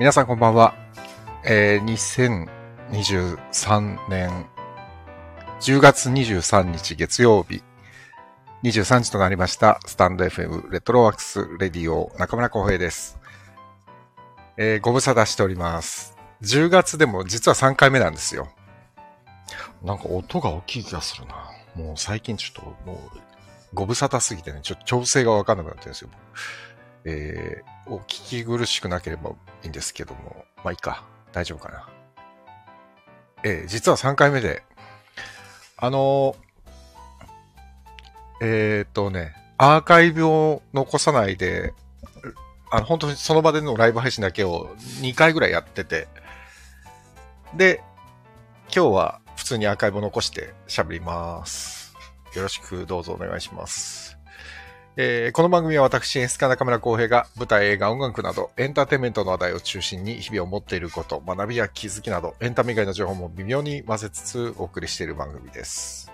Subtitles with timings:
[0.00, 0.74] 皆さんこんばんは。
[1.44, 2.56] えー、
[2.90, 4.46] 2023年
[5.60, 7.62] 10月23日月曜日
[8.62, 9.78] 23時となりました。
[9.84, 13.18] スタンド FM レトロワークスレディオ中村浩平です。
[14.56, 16.16] えーご無沙汰しております。
[16.40, 18.48] 10月でも実は3回目なんですよ。
[19.84, 21.50] なんか音が大きい気がするな。
[21.74, 23.18] もう最近ちょっともう
[23.74, 26.10] ご無沙汰すぎてね、ちょっと調整がわかんなくなってるんですよ。
[27.04, 31.04] えーお聞き苦しくなければいいんですけども、まあいいか。
[31.32, 31.88] 大丈夫かな。
[33.42, 34.62] えー実は3回目で、
[35.76, 41.74] あのーえーっとね、アーカイブを残さないで、
[42.70, 44.68] あの、本当にその場でのライブ配信だけを
[45.02, 46.06] 2回ぐらいやってて、
[47.56, 47.82] で、
[48.74, 51.92] 今日は普通にアーカイブを残して喋ります。
[52.36, 54.09] よろしくどうぞお願いします。
[54.96, 66.10] えーこの番組は私、演出家中村浩平が舞台、映画、音楽などエンターテインメントの話題を中心に日々を持っていること、学びや気づきなどエンタメ以外の情報も微妙に混ぜつつお送りしている番組です。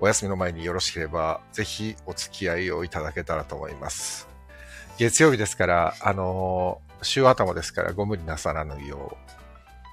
[0.00, 4.28] お休みの前によろしければぜひお付き合いをいただけたらと思います。
[4.98, 9.16] 月曜日ですから、あのー週頭ですからご無理なさらぬよ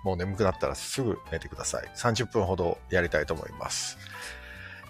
[0.04, 1.90] う、もう眠くなったらすぐ寝てください。
[1.96, 3.98] 30分ほどやりたいと思います。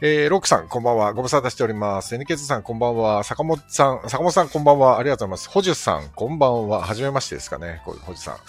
[0.01, 1.11] えー、ロックさん、こんばんは。
[1.11, 2.15] ご無沙汰しております。
[2.15, 3.21] NK さん、こんばんは。
[3.25, 4.97] 坂本さん、坂本さん、こんばんは。
[4.97, 5.49] ありがとうございます。
[5.49, 6.85] ホジュさん、こんばんは。
[6.85, 7.81] はじめましてですかね。
[7.83, 8.33] ホジュさん。
[8.35, 8.39] あり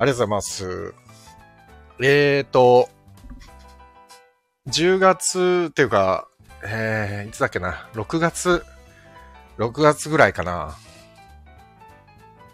[0.00, 0.94] がとうございます。
[2.02, 2.90] えーと、
[4.68, 6.28] 10月っていうか、
[6.62, 7.88] えー、いつだっけな。
[7.94, 8.62] 6月、
[9.56, 10.76] 6月ぐらいかな。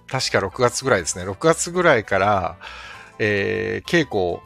[0.06, 1.28] 確か6月ぐらいですね。
[1.28, 2.56] 6月ぐらいから、
[3.18, 4.40] えー、稽古、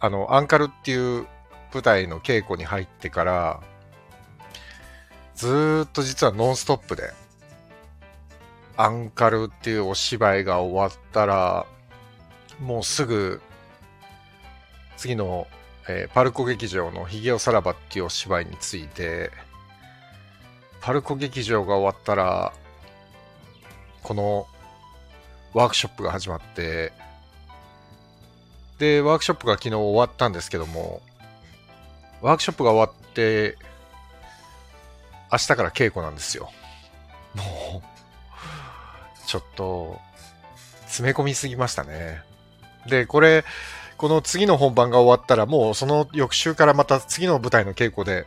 [0.00, 1.28] あの、アンカルっていう
[1.76, 3.60] 舞台の稽古に入ってから、
[5.34, 7.12] ずっと実はノンストップで、
[8.78, 11.66] アンカルっていうお芝居が終わったら、
[12.60, 13.42] もうすぐ、
[14.96, 15.46] 次の、
[15.86, 19.30] えーパルコ劇場のヒゲオさらばっていうお芝居について、
[20.80, 22.54] パルコ劇場が終わったら、
[24.02, 24.46] この
[25.52, 26.94] ワークショップが始まって、
[28.78, 31.02] で、ワークショップが昨日終わったんですけども、
[32.26, 33.56] ワークショップが終わって、
[35.30, 36.50] 明日から稽古なんですよ。
[37.36, 40.00] もう、ちょっと、
[40.86, 42.24] 詰め込みすぎましたね。
[42.88, 43.44] で、これ、
[43.96, 48.26] この次の本番が終わったら、もうその翌週からまた次の舞台の稽古で、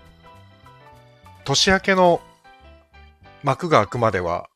[1.44, 2.22] 年明けの
[3.44, 4.48] 幕が開くまでは、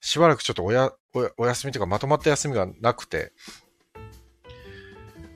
[0.00, 0.92] しばらくちょっとおや
[1.36, 3.32] お休みというかまとまった休みがなくて、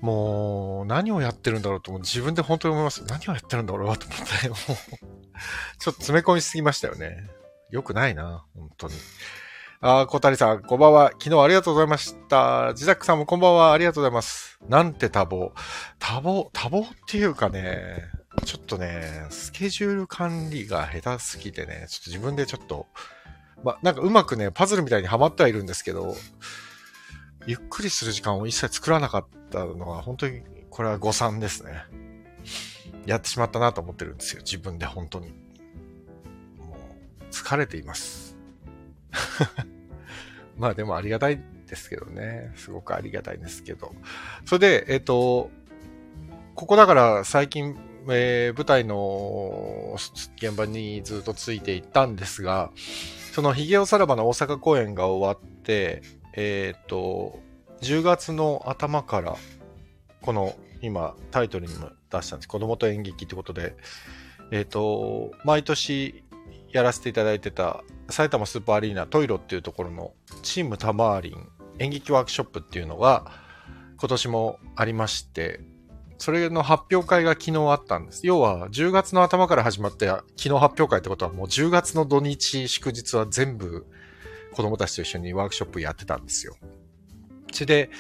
[0.00, 3.04] もう何をやってるんだろうと自分で本当に思います。
[3.04, 4.74] 何をやってるんだ俺はと思って、もう、ちょっ
[5.78, 7.28] と詰め込みすぎましたよね。
[7.70, 8.94] よくないな、本当に。
[9.82, 11.10] あー、小谷さん、こんばんは。
[11.18, 12.74] 昨日ありがとうございました。
[12.74, 13.72] ジザックさんもこんばんは。
[13.72, 14.58] ありがとうございます。
[14.68, 15.52] なんて多忙。
[15.98, 18.04] 多忙、多忙っていうかね、
[18.44, 22.86] ちょっとね、スケジュール管理が下手すぎてね、ちょっと自分でちょっと、
[23.64, 26.14] ま、なんかうまくね、パズルみたいにはまってはいるんですけど、
[27.46, 31.84] ゆっくりする時間を一切作らなかったのが、本当に、これは誤算ですね。
[33.06, 34.42] やってしまったなと思ってるんですよ。
[34.42, 35.28] 自分で本当に。
[36.58, 36.76] も
[37.20, 38.36] う、疲れています。
[40.56, 42.52] まあでもありがたいですけどね。
[42.56, 43.94] すごくありがたいんですけど。
[44.44, 45.50] それで、えっ、と、
[46.54, 47.76] ここだから最近、
[48.08, 49.96] えー舞台の
[50.36, 52.70] 現場にずっとついていったんですが、
[53.32, 56.02] そのヒゲオさらばの大阪公演が終わって、
[56.34, 57.40] えっ、と、
[57.82, 59.36] 10月の頭から、
[60.22, 62.48] この今タイトルにも出したんです。
[62.48, 63.76] 子供と演劇ってことで、
[64.50, 66.24] えっ、と、毎年
[66.72, 70.12] やらせていただいてた埼玉スーパーアリーナトイロっていうところの
[70.42, 73.32] チームタマーリン演劇ワークショップっていうのが
[73.98, 75.60] 今年もありまして、
[76.18, 78.26] それの発表会が昨日あったんです。
[78.26, 83.86] 要は10月の頭から始まって昨日発表会ってことはもう10月の土日祝日は全部
[84.52, 86.56] 子供たちと一緒にワークショップやってたんですよ。
[87.52, 87.90] それで、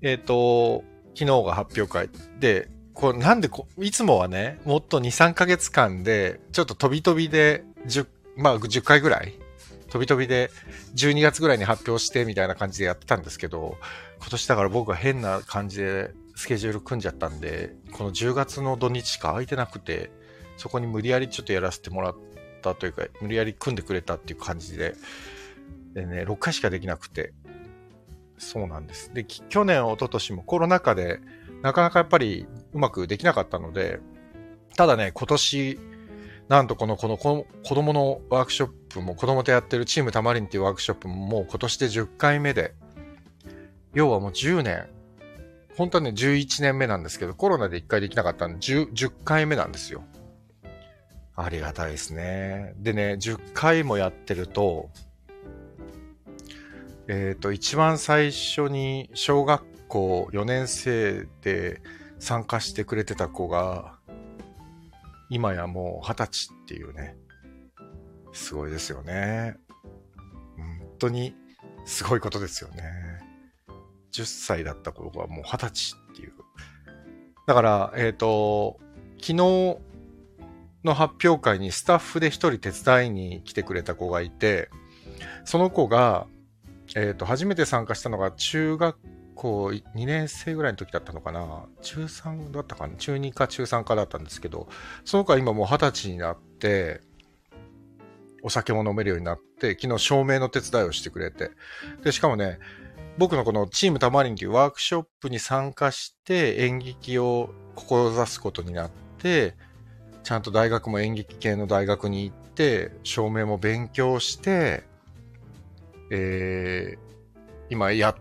[0.00, 0.84] えっ、と、
[1.14, 2.10] 昨日が発表会
[2.40, 9.34] で、こなんでこ、いつもはね、もっと2、3ヶ月間で、ちょっと飛び飛びで10、まあ10回ぐらい、
[9.88, 10.50] 飛び飛びで
[10.94, 13.76] 12月ぐらいに発表してみたいな感じでやってたんですけど、
[14.20, 20.10] 今年だから僕は変な感じでスケジュール組んじゃったんで、この10月の土日しか空いてなくて、
[20.56, 22.16] そこに無理やりちょっとやらせてもらっ
[22.62, 24.94] たというか、無理やり組んでくれたっていう感じで、
[25.94, 27.32] でね、6回しかできなくて、
[28.38, 29.12] そうなんです。
[29.14, 31.20] で、去年、一昨年もコロナ禍で、
[31.62, 34.00] なかなかやっぱりうまくできなかったので、
[34.76, 35.78] ただね、今年、
[36.48, 42.74] なんとこの、この、この子供のワークショップも、子供とやってるチームたまりんっていうワークショップももう今年で10回目で、
[43.94, 44.88] 要はもう10年、
[45.76, 50.02] 本当はね、11年目なんですけど、コロナで1回できなかったんで、10, 10回目なんですよ。
[51.34, 52.74] ありがたいですね。
[52.76, 54.90] でね、10回もやってると、
[57.14, 61.82] えっ、ー、と、一番最初に小学校4年生で
[62.18, 63.98] 参加してくれてた子が、
[65.28, 67.18] 今やもう二十歳っていうね、
[68.32, 69.58] すごいですよね。
[70.56, 71.34] 本当に
[71.84, 72.82] すごいことですよね。
[74.12, 76.32] 10歳だった頃はもう二十歳っていう。
[77.46, 78.80] だから、えっ、ー、と、
[79.20, 79.34] 昨日
[80.82, 84.70] の発表会にスタッフで一人手伝いに来てくれた子がいて、
[85.44, 86.26] その子が、
[86.94, 88.96] えっ、ー、と、初めて参加したのが中学
[89.34, 91.66] 校2年生ぐらいの時だったのかな？
[91.80, 92.96] 中3だったかな？
[92.96, 94.68] 中2か中3かだったんですけど、
[95.04, 97.00] その子は今もう二十歳になって、
[98.42, 101.50] お酒も飲めるようになって、昨日照明の手伝いをしてくれて。
[102.02, 102.58] で、しかもね、
[103.18, 109.54] 僕のこのチームたまりんというワークショップに参加して演劇を志すことになって、
[110.24, 114.84] ちゃんと大学も演劇系の大学に行って、照明も勉強して、
[116.14, 116.98] えー、
[117.70, 118.14] 今や、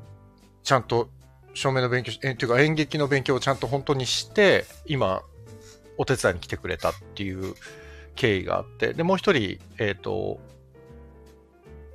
[0.63, 1.09] ちゃんと
[1.53, 5.21] 照明の勉強、え、っていうか演劇の勉強をちゃんと本当にして、今、
[5.97, 7.53] お手伝いに来てくれたっていう
[8.15, 10.39] 経緯があって、で、もう一人、えっ、ー、と、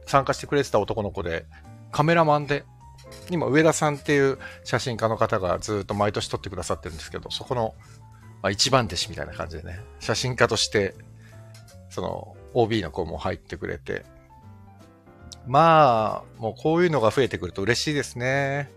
[0.06, 1.46] 参加してくれてた男の子で、
[1.92, 2.64] カメラマンで、
[3.30, 7.74] 今、上田さんっていう写真家の方がずっと毎年撮ってくださってるんですけど、そこの、
[8.42, 10.94] まあ、一番弟子みたいな感じでね、写真家として、
[11.88, 14.04] その、OB の子も入ってくれて、
[15.46, 18.70] まあ、もうこういうのが増えてくると嬉しいですね。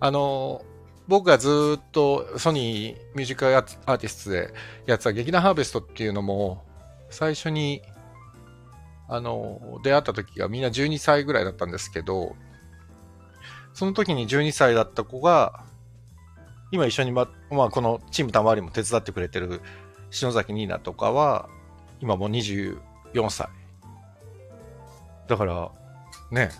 [0.00, 0.64] あの、
[1.08, 4.54] 僕がずっとソニーミュージックアーティストで
[4.86, 6.64] やってた劇団ハーベストっていうのも、
[7.10, 7.82] 最初に、
[9.08, 12.36] あの、出会った時がみんな12歳ぐらいだったんですけど、
[13.74, 15.64] その時に12歳だった子が、
[16.70, 19.60] 今一緒にま、まあ、このチームたまりも手伝ってくれてる
[20.10, 21.48] 篠崎ニーナとかは、
[22.00, 22.78] 今もう24
[23.28, 23.48] 歳。
[25.28, 25.72] だから、
[26.32, 26.50] ね、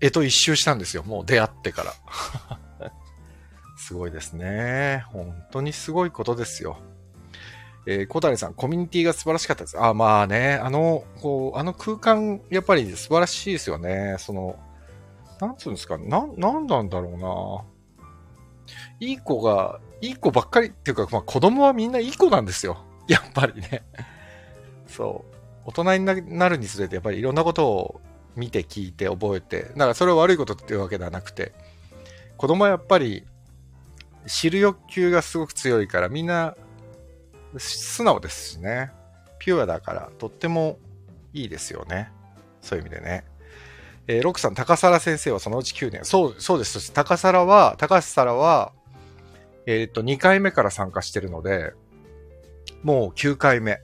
[0.00, 1.02] えと一周したんですよ。
[1.02, 2.90] もう出会ってから。
[3.76, 5.04] すごいですね。
[5.08, 6.78] 本当にすごいことですよ。
[7.86, 9.82] えー、小谷さん、コミュニティが素晴らしかったです。
[9.82, 14.16] あ、まあね、あの、こう、あの空間、やっぱり素晴らしいですよね。
[14.18, 14.58] その、
[15.40, 17.64] なんつうんですか、な、なんなんだろうな。
[19.00, 22.84] いい子が、いい子ばっかりっていうか、まあ子供はみんないい子なんですよ。
[23.08, 23.82] やっぱりね。
[24.86, 25.34] そう。
[25.64, 28.00] 大人になるにつれて、やっぱりいろんなことを
[28.36, 31.52] 見て聞いて覚えて、だからそれは悪いことっていうわけではなくて、
[32.36, 33.24] 子供はやっぱり
[34.26, 36.56] 知る欲求がすごく強いから、みんな
[37.58, 38.92] 素直ですしね。
[39.38, 40.78] ピュアだから、とっても
[41.32, 42.12] いいですよね。
[42.60, 43.24] そういう意味でね。
[44.06, 46.04] えー、ロックさん、高皿先生はそのうち9年。
[46.04, 46.92] そう、そうです。
[46.92, 48.72] 高皿は、高橋皿は、
[49.66, 51.72] えっ、と、2回目から参加してるので、
[52.82, 53.80] もう9回目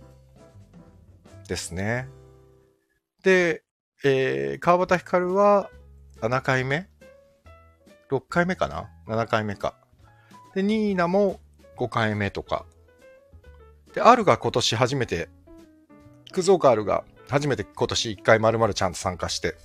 [1.49, 2.09] ですね。
[3.23, 3.63] で、
[4.09, 5.69] えー、川端光は
[6.21, 6.89] 7回目
[8.09, 9.75] ?6 回目かな ?7 回目か。
[10.55, 11.41] で、ニーナも
[11.77, 12.67] 5回目とか
[13.95, 15.29] で、R が今年初めて、
[16.31, 19.57] クゾーカールが初めて今年1回丸々ちゃんと参加して、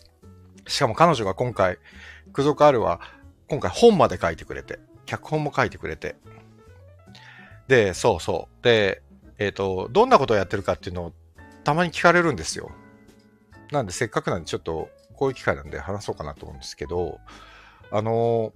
[0.65, 1.77] しかも彼女が今回、
[2.33, 2.99] クゾーカールは
[3.47, 6.15] 今回本まで書いてくれて、脚本も書いてくれて、
[7.67, 8.63] で、そうそう。
[8.63, 9.03] で、
[9.37, 11.13] えっ、ー、と、どんなことをやってるかっていうのを
[11.63, 12.71] たまに聞かれるんですよ。
[13.71, 17.19] なんでせっかくなんでちょっとこういう機会なんで話そうかなと思うんですけど、
[17.91, 18.53] あの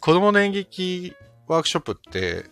[0.00, 2.46] 子供の演劇ワークショップって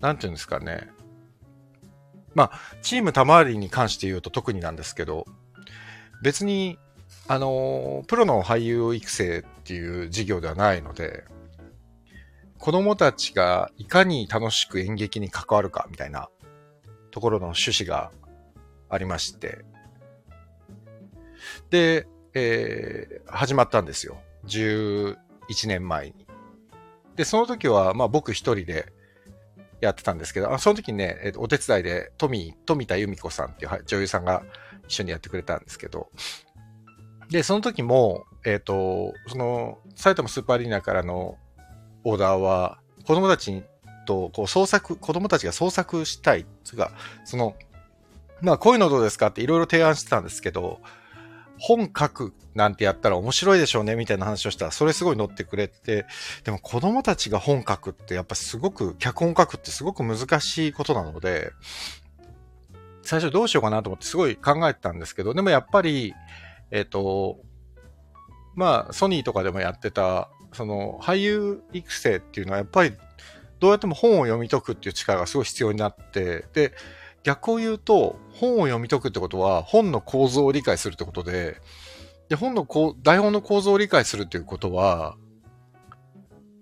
[0.00, 0.88] なんていうんですかね。
[2.34, 5.26] まあ、チームたまわりに関して言うと特になんですけど、
[6.22, 6.78] 別に、
[7.28, 11.24] あの、プロの俳優育成っていう事業ではないので、
[12.58, 16.28] 子供たちがいかに楽しく演劇に関わるかみたいな
[17.10, 18.10] ところの趣旨が
[18.88, 19.64] ありまして、
[21.70, 24.18] で、えー、始まったんですよ。
[24.46, 25.16] 11
[25.66, 26.26] 年前に。
[27.16, 28.92] で、その時は、まあ僕一人で、
[29.80, 34.42] やってたんですけど、あその時にね、えー、お手伝いで富、富田由美子さんっていう女優さんが
[34.86, 36.10] 一緒にやってくれたんですけど、
[37.30, 41.38] で、その時も、えっ、ー、と、その、埼玉スーパーアリーナからの
[42.04, 43.62] オーダーは、子供たちに
[44.10, 46.90] と、こう、創作、子供たちが創作したい、つか、
[47.24, 47.54] その、
[48.40, 50.80] まあ、こういうのどうですかっていろいろ提案してたんですけど、
[51.58, 56.06] 本書くなんてやったら面白いでしょうねみたいな話をしたら、それすごい乗ってくれて、
[56.42, 61.52] でも子供たちが本書くってやっぱすごく、脚本書くってすごく難しいことなので、
[63.02, 66.14] 最初どうしようかなと思ってすごい考えてたんですけど、でもやっぱり、
[66.70, 67.38] えっ、と、
[68.54, 72.92] まあ、ソニーとかでもやってた、その、俳優育成っていうのはやっぱり、
[73.60, 76.72] どうやっても本を読み解くっていう力がすごい必要になって、で、
[77.22, 81.60] 逆を言うと、本を読み解くってことは、本の構造を理解するってことで、
[82.30, 85.16] で、本のこう、台本の構造を理解するっていうことは、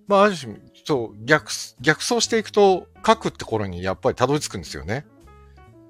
[0.09, 5.07] まあ、ある種、そう、逆、逆走していくと、書くって頃にやっぱりたどり着くんですよね。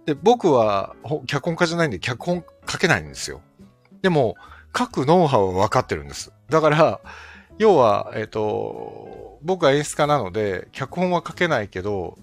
[0.05, 0.95] で、僕は、
[1.27, 3.41] 脚本家じゃないんで、脚本書けないんですよ。
[4.03, 4.37] でも、
[4.77, 6.33] 書くノウハウは分かってるんです。
[6.51, 7.01] だから、
[7.59, 12.17] 要は、えっ、ー、と、僕は演出家なので、脚本は書けないけど、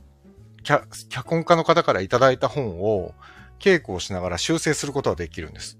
[0.63, 3.13] 脚本家の方からいただいた本を
[3.59, 5.77] 稽古をしながら修正することはできるんです。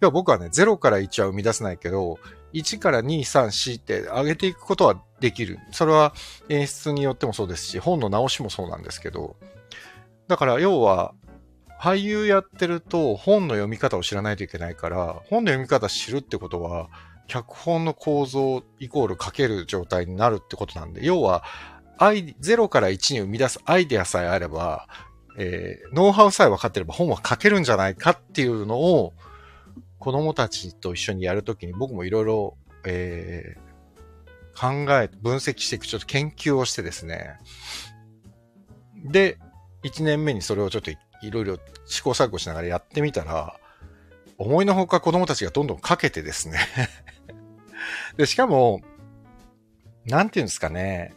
[0.00, 2.18] 要は僕はね、0から1は生み出せないけど、
[2.52, 5.58] 1から2、3、4って上げていくことはできる。
[5.72, 6.14] それは
[6.48, 9.36] 演出によってもそうですし、本の直しもそうなんですけど、
[10.28, 11.14] だから要は、
[11.80, 16.90] 俳優やってると本の読み方を知らないといけないから、本の読み方知るってことは、
[17.28, 21.44] 脚本の構造イコール書ける状態になるってことなんで、要は、
[21.98, 24.88] 0から1に生み出すアイデアさえあれば、
[25.36, 29.12] えー、ノウハウさえ分かってれば本は書けるんじゃないかっていうのを、
[29.98, 32.56] 子供たちと一緒にやるときに僕もいろいろ、
[32.86, 37.38] えー、考え、分析していく、ちょっと研究をしてですね。
[39.04, 39.38] で、
[39.84, 40.96] 1年目にそれをちょっとい
[41.30, 43.58] ろいろ試行錯誤しながらやってみたら、
[44.38, 46.58] 思いのほか子供たちがどんどんかけてですね
[48.16, 48.80] で、しかも、
[50.06, 51.14] なんていうんですかね。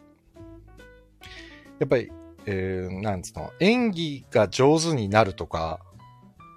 [1.80, 2.12] やっぱり、
[2.46, 5.80] えー、なんつうの、演技が上手になるとか、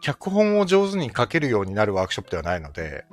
[0.03, 3.05] 脚本を上手に書けるようになるワークショップではないので、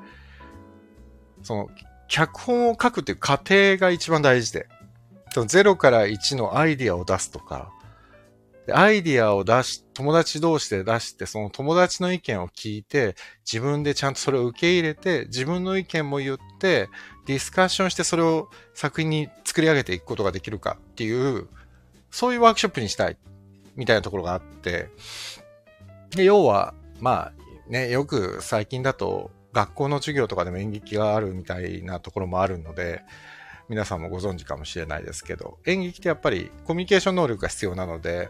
[1.44, 1.70] その、
[2.08, 4.68] 脚本を書くっていう過程が一番大事で、
[5.34, 7.72] その0から1のアイディアを出すとか、
[8.68, 13.16] でアイディアを出し、友達同士で出して、その友達の意見を聞いて、
[13.52, 16.90] 自分でちゃんとそれを受け入れて、自分の意見も言って、
[17.26, 21.48] ディスカッションしてそれを作品に作り上げていくことができるかっていう、
[22.12, 23.18] そういうワークショップにしたい、
[23.76, 24.90] みたいなところがあって、
[26.12, 27.42] で、要は、まあ
[27.72, 33.02] ね、よく最近だと学校の授業とかでも演劇があるみたいなところもあるので、
[33.70, 38.30] 皆さんもご存知かもしれないですけど、演劇ってやっぱりコミュニケーション能力が必要なので、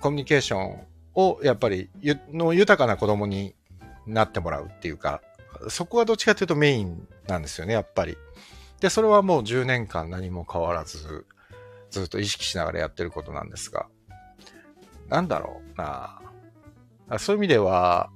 [0.00, 1.90] コミュニケーションをやっぱり
[2.32, 3.54] の豊かな子供に
[4.06, 5.22] なってもらうっていうか、
[5.68, 8.16] そこはどっちかというとメインなんですよね、やっぱり。
[8.80, 11.26] で、それはもう10年間何も変わらず、
[11.90, 13.86] ずっと意識しながらやってることなんですが、
[15.08, 16.20] なんだろうな
[17.18, 18.10] そういう意味では、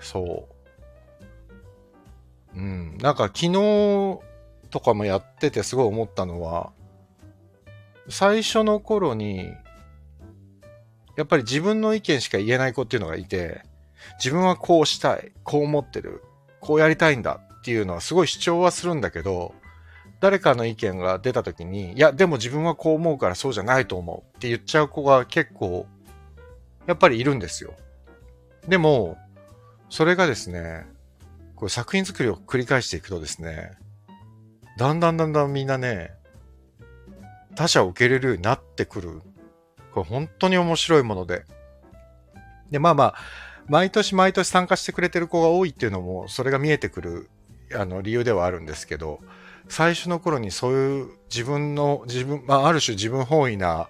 [0.00, 0.48] そ
[2.54, 2.58] う。
[2.58, 2.96] うん。
[2.98, 4.20] なんか昨日
[4.70, 6.72] とかもやっててすごい思ったのは、
[8.08, 9.52] 最初の頃に、
[11.16, 13.62] やっぱり自分の意見しか言えない子っていうのがいて、
[14.18, 16.22] 自分はこうしたい、こう思ってる、
[16.60, 19.54] こうやりたいんだっていうのはすごい主張はするんだけど、
[20.20, 25.86] 誰かの意見が出た時に、いや、でも自分はこう思うからそうじゃないと思うって言っちゃう子が結構
[26.86, 27.74] やっぱりいるんですよ。
[28.68, 29.16] でも、
[29.90, 30.86] それがですね、
[31.54, 33.72] こう作品作りを繰り返していくとですね、
[34.78, 36.12] だんだんだんだんみんなね、
[37.54, 39.22] 他者を受け入れるようになってくる。
[39.96, 41.44] これ本当に面白いもので。
[42.70, 43.14] で、まあまあ、
[43.66, 47.30] 毎年毎年参加してくれてる子が多いっていうのも、それが見えてくる、
[47.74, 49.20] あの、理由ではあるんですけど、
[49.68, 53.88] 最初の頃にそういう自分の、自分、まあ、ある種自分本位な、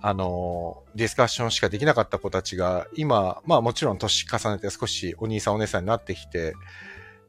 [0.00, 6.54] あの、ディスカッションしかできなかった子たちが、今、まあもちろん年重ねて少しお兄さんお姉さんになってきて、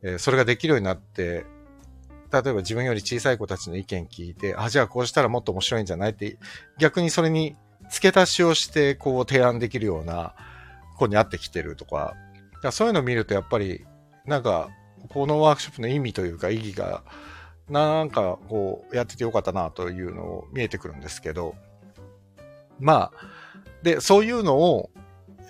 [0.04, 1.46] え、それができるようになって、
[2.32, 6.38] 例えば自分より小さい子たちの意見聞いて、あ、じゃあこうしたらもっと面白いんじゃないって、
[6.78, 7.58] 逆にそれに
[7.90, 10.34] 付け足しをして、こう提案できるような
[10.98, 12.16] 子に会ってきてるとか、
[12.62, 13.86] かそういうのを見るとやっぱり、
[14.26, 14.70] なんか、
[15.10, 17.04] このワークショップの意味というか意義が、
[17.70, 21.56] なんかこう、やっててよかったなというのを見えてくるんですけど、
[22.80, 23.30] まあ、
[23.84, 24.90] で、そういうのを、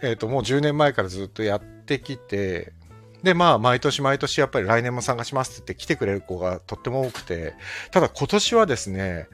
[0.01, 2.74] えっ、ー、と、もう10年前からずっとやってきて、
[3.24, 7.53] で、まあ、毎年毎年やっぱり来年も参加しますって言って来てくれる子がとっても多くて、
[7.91, 9.27] ただ今年はですね、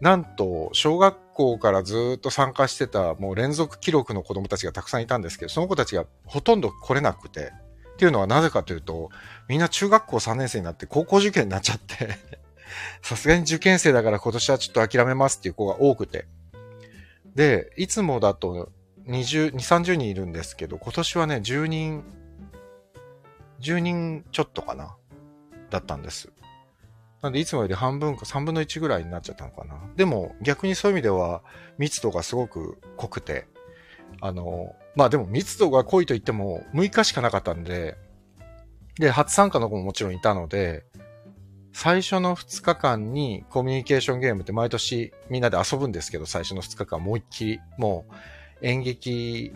[0.00, 7.52] なんと、小学校からずっと参加してた、もう連続記録の子供たちがたくさんいたんですけど、その子たちがほとんど来れなくて、
[7.94, 9.10] っていうのはなぜかというと、
[9.48, 12.18] みんな中学校3年生になって高校受験になっちゃって。
[13.00, 16.26] さすがに受験生だから今年はちょっと諦めますっていう子が多くて、
[17.34, 18.70] で、いつもだと
[19.06, 22.04] 20、2、30人いるんですけど、今年はね、10人、
[23.60, 24.96] 10人ちょっとかな、
[25.70, 26.30] だったんです。
[27.22, 29.80] なんで、いつもより半分か3分の1ぐらいになっちゃったのかな。
[29.96, 31.42] でも、逆にそういう意味では、
[31.78, 33.46] 密度がすごく濃くて、
[34.20, 37.96] あの、まあでも密度が濃いと言っても6日しかなかったんで、
[38.98, 40.84] で、初参加の子ももちろんいたので、
[41.72, 48.14] 最初の2日間にコミュニケーションゲームって毎年みんなで遊ぶんですけど、最初の2日間もう一気り、もう
[48.66, 49.52] 演劇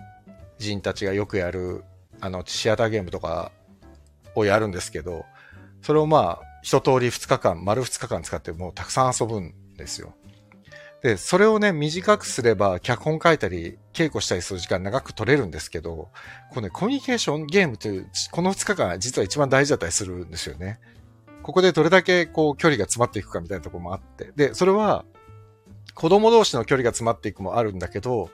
[0.59, 1.85] 人たちがよくやる、
[2.21, 3.52] あの、シアターゲームとか
[4.35, 5.25] をやるんですけど、
[5.81, 10.14] それをまあ、一通り2日間、丸2日間使ってもうたくさん遊ぶんですよ。
[11.02, 16.11] で、それをね、短くすれば、脚本書いたり、稽古したりする時間長く取れるんですけど、
[16.50, 20.79] このね、コミュニケーションゲームという、この2日間実は一番大事だったりするんですよね。
[21.43, 24.33] ここでどれだけこう距離が詰まっていくかみたいなところもあって。
[24.37, 25.05] で、それは
[25.95, 28.31] 子供同士の距離が詰まっていくもあるんだけど、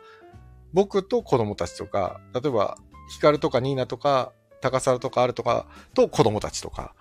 [0.72, 2.76] 僕と子供たちとか、例えば
[3.08, 6.94] ヒカルとかニーナとか高沢とかあるとかと子供たちとか、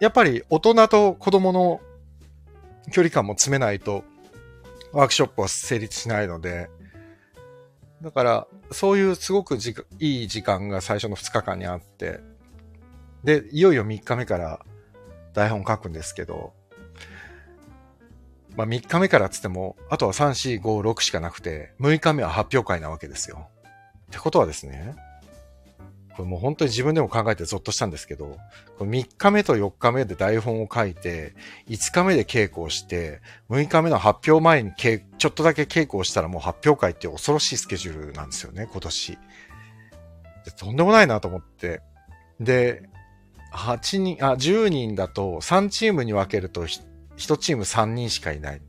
[0.00, 1.80] やっぱり大人と子供の
[2.92, 4.04] 距離感も詰めないと
[4.92, 6.70] ワークショップは成立しないので、
[8.02, 12.20] だから、そういうすごくじいい時間が最初の2日間にあって、
[13.24, 14.60] で、いよいよ3日目から
[15.34, 16.52] 台本書くんですけど、
[18.56, 23.48] まあ3日目からつっても、あとは3、4、5、6しかなくて、6日目は発表会なわけですよ。
[24.06, 24.94] ってことはですね、
[26.18, 28.36] これもう本当に自分でも考えてゾッとしたんですけど、
[28.76, 31.32] これ3日目と4日目で台本を書いて、
[31.68, 33.20] 5日目で稽古をして、
[33.50, 39.18] 6日目の発表前にちょっとだけ稽古をしたらもう発表会って恐ろしいスケジュールなんですよね、今年。
[40.56, 41.82] とんでもないなと思って。
[42.40, 42.82] で、
[43.54, 48.60] 8人、あ、10人だと3チームに分けると1チーム3人しかいない。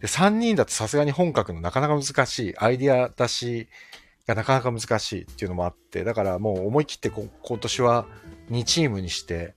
[0.00, 3.68] で、3人だとさすがに本格のなかなか難しいアイディア出し
[4.28, 8.06] がなかなか難しいっていうのもあって、だからもう思い切って今年は
[8.50, 9.54] 2チームにして、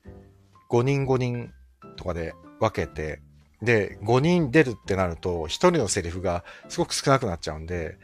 [0.70, 1.52] 5人5人
[1.98, 3.22] とかで分けて、
[3.62, 7.98] で、5人出るってなると、1人のセリフがすごく少なくなっちゃうんで、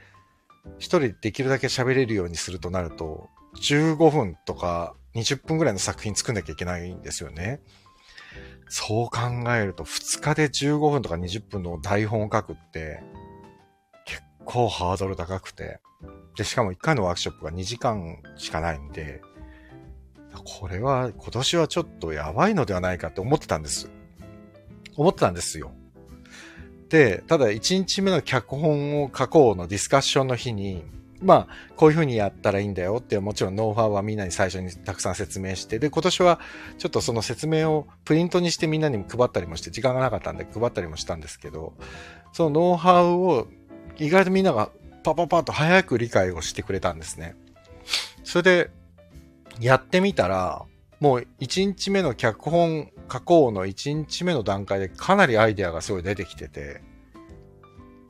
[0.79, 3.29] 1人できるだけ喋れるようにするとなると、
[3.61, 7.61] 15分とか20分ぐらいの作品作んなきゃいけないんですよね。
[8.67, 9.19] そう考
[9.55, 13.01] えると、2日で15分とか20分の台本を書くって、
[14.03, 15.79] 結構ハードル高くて。
[16.37, 19.21] で、しかも1回のワークショップが2時間しかないんで、
[20.45, 23.89] これは今年はちょっとやばいのではないかって思ってたんです。
[24.95, 25.71] 思ってたんですよ。
[26.89, 30.83] で、ただ1日目の脚本を書こうのディスカッションの日に、
[31.21, 36.39] まあ、こういう風にやったらいいんだよって、もちろんノウハウはみんなに最初にたくさん説明して、で、今年は
[36.77, 41.73] ちょっとその説明をプリントにしてみんなにも配ったりもして、時間がなかったんで配ったりもしたんですけど、
[42.33, 43.47] そのノウハウを
[43.97, 44.69] 意外とみんなが
[45.07, 47.35] パパパッと早く理解をしてくれたんですね。
[48.25, 48.71] それで、
[49.61, 50.65] やってみたら、
[50.99, 56.81] もう1日目の脚本加工の1日目の段階でかなりアイデアがすごい出てきてて、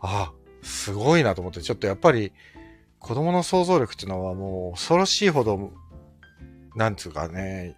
[0.01, 0.31] あ、
[0.63, 2.33] すごいなと思って、ちょっとやっぱり
[2.97, 5.71] 子供の想像力っていうのはもう恐ろしいほど、
[6.75, 7.75] なんつうかね、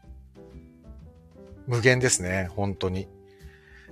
[1.68, 3.10] 無限ですね、本当に。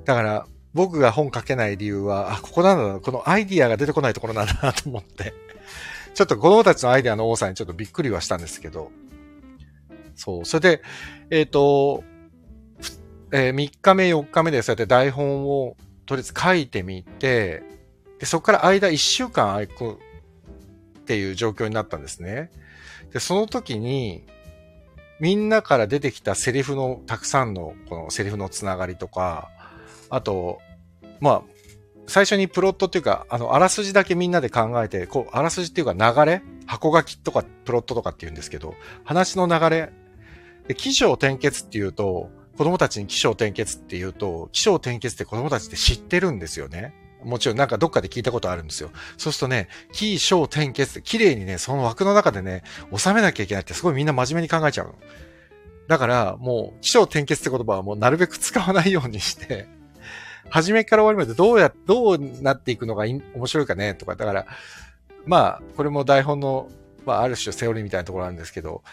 [0.06, 5.34] だから、僕が本書けない理由は、あ、ここなんだな、このアイディアが出てこないところなんだなと思って、
[6.14, 8.92] ちょっと子供たちのアイディアの多さにちょっとびっくりはしたんですけど、
[10.16, 10.82] そう、それで、
[11.32, 12.04] えっ、ー、と、
[13.32, 17.64] えー、3日目、4日目でそうやって台本をとりあえず書いてみて、
[18.20, 20.00] で、そこから間1週間空く
[21.00, 22.52] っていう状況になったんですね。
[23.12, 24.24] で、その時に、
[25.20, 29.50] みんなから出てきたセリフの、たくさんのこのセリフのつながりとか、
[30.10, 30.60] あと、
[31.20, 31.42] まあ、
[32.08, 39.92] 最初にプロットっていうか、あの、あらすじだけみんなで考えて、こう、あらすじっていうか流れ箱書きとかプロットとかって言うんですけど、話の流れ。
[40.68, 46.94] で、起承転結っていうと、子供たちに起承転結って言うと、起承転結って子供たちって知ってるんですよね。
[47.24, 48.90] もちろんなんかどっかで聞いたことあるんですよ。
[49.18, 52.64] そうするとね、キー、小、点、結って綺麗にね、その枠の中でね、
[52.96, 54.96] 収めなきゃいけないってすごいみんな真面目に考えちゃうの。
[55.88, 59.68] だから、もう、起承転結って言葉はもうなるべく使わないようにして、
[60.50, 64.46] 初めから終わりまでどうや、どうなっていくのが面白いかね、とか、だから、
[65.26, 66.70] まあ、これも台本の、
[67.06, 68.84] まあ、ある種セオリーみたいなところなんですけど、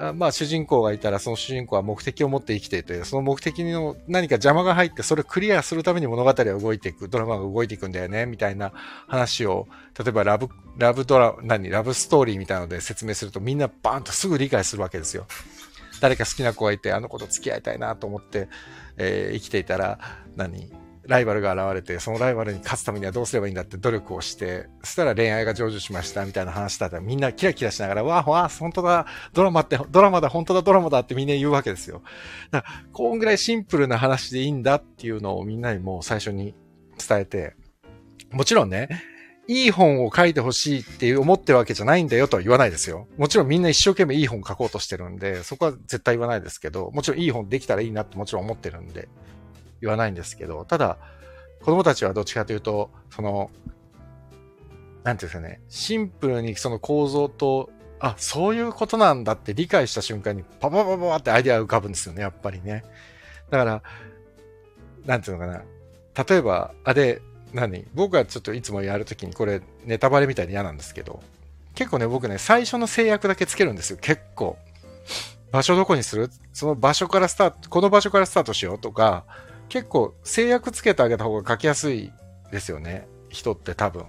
[0.00, 8.72] あまあ主人公がいたらその主人公は目的を持って生きていて、その目的の何か邪魔が入ってそれをクリアするために物語は動いていく、ドラマが動いていくんだよね、みたいな
[9.08, 9.66] 話を、
[9.98, 15.26] 例えばラブ、ラブドラ、何、ラブストーリーみたいなので説明するとみんなバーンとすぐ理解するわけですよ。
[16.00, 18.48] 誰か好きな子がいて、あの子と付き合いたいなと思って、
[18.98, 19.98] えー、生きていたら、
[20.36, 20.70] 何？
[21.08, 32.02] ライバルが現れて、そのライバルに勝つためにはどうすればいいんだって努力をして、そしたら恋愛が成就しましたみたいな話だったらみんなキラキラしながら、わあ、わあ、本当だ、ドラマって、ドラマだ、本当だ、ドラマだってみんな言うわけですよ。
[32.50, 36.54] だから、こんぐらいシンプルな話でいいんだっていうのをみんなにもう最初に
[36.98, 37.56] 伝えて、
[38.30, 38.88] もちろんね、
[39.46, 43.08] いい本を書いてほしいって思ってるわけじゃないんだよとは言わないですよ。
[43.16, 49.08] もちろんみんな一生懸命いい本書こうとしてるんで、そこは絶対言わないですけど、もちろんいい本できたらいいなってもちろん思ってるんで、
[49.80, 50.98] 言わないんですけど、ただ、
[51.60, 53.50] 子供たちはどっちかというと、その、
[55.04, 62.84] なんていうんですかね、シンプルにその構造と、あ、そういうことなんだって理解した瞬間にパパパパってアイデアが浮かぶんですよね、やっぱりね。
[63.50, 63.82] だから、
[65.04, 65.62] なんていうのかな。
[66.28, 67.20] 例えば、あれ、
[67.54, 67.86] 何？
[67.94, 71.22] 僕はちょっといつもやるときにこれネタバレみたいで嫌なんですけど、
[71.74, 74.58] 結構ね、僕ね、最初の制約だけつけるんですよ、結構。
[75.50, 76.28] 場所どこにする？
[76.52, 79.24] その場所からスタート、この場所からスタートしようとか、
[79.68, 82.12] 結構制約つけてあげた方が書きやすい
[82.50, 83.06] ですよね。
[83.28, 84.06] 人って多分。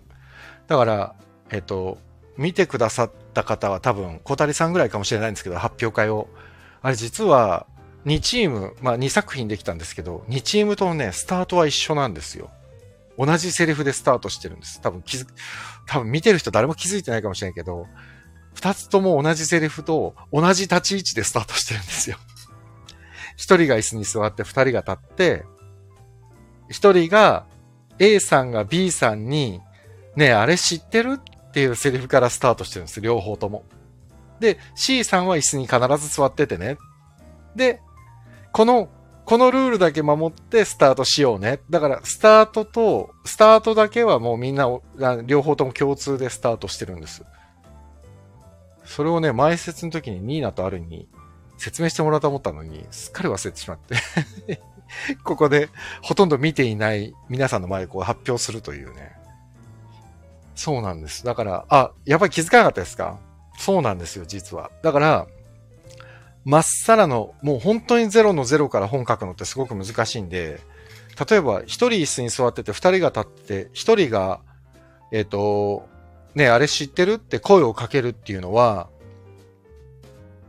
[0.68, 1.16] だから、
[1.52, 1.98] えっと、
[2.38, 6.30] 見てくださった方は多分、小谷さんぐらいかもしれないんですけど、発表会を。
[6.82, 7.68] あれ実は、
[8.06, 12.50] 2チーム、まあ2作品できたんですけど、2チームともね、スタートは一緒なんですよ。
[13.18, 14.80] 同じセリフでスタートしてるんです。
[14.80, 15.28] 多分気づ、
[15.86, 17.88] 多分見てる人誰も気づいてないかもしれないけど、
[18.54, 22.18] 二つとも同じセリフと同じ立ち位置でスタートしてるんですよ。
[23.40, 25.46] 一人が椅子に座って二人が立って、
[26.70, 27.46] 一人が
[27.98, 29.62] A さんが B さんに、
[30.18, 31.22] ねえ、あれ知ってる？
[31.22, 33.00] っていうセリフからスタートしてるんです。
[33.00, 33.64] 両方とも。
[34.42, 36.78] で、C さんは椅子に必ず座っててね。
[37.56, 37.82] で、
[38.52, 38.90] この
[39.24, 41.62] このルールだけ守ってスタートしようね。
[41.70, 44.68] だから、スタートと、スタートだけはもうみんな、
[45.26, 47.24] 両方とも共通でスタートしてるんです。
[48.84, 51.08] それをね、前説の時にニーナとアルに
[51.60, 53.96] 説明してもらおうと思ったのに、すっかり忘れてしまって
[55.24, 55.70] ここで
[56.02, 59.12] ほとんど見ていない皆さんの前でこう発表するというね。
[60.56, 61.24] そうなんです。
[61.24, 63.18] だから、あ、やっぱり気づかなかったですか？
[63.58, 64.72] そうなんですよ、実は。
[64.84, 65.28] だから、
[66.46, 70.60] まっさらの、もう本当にゼロのゼロから本書くのってすごく難しいんで、
[71.30, 74.42] 例えば一人椅子に座ってて二人が立ってて、一人が、
[75.12, 75.88] えっ、ー、と、
[76.36, 78.90] ねあれ知ってるって声をかけるっていうのは、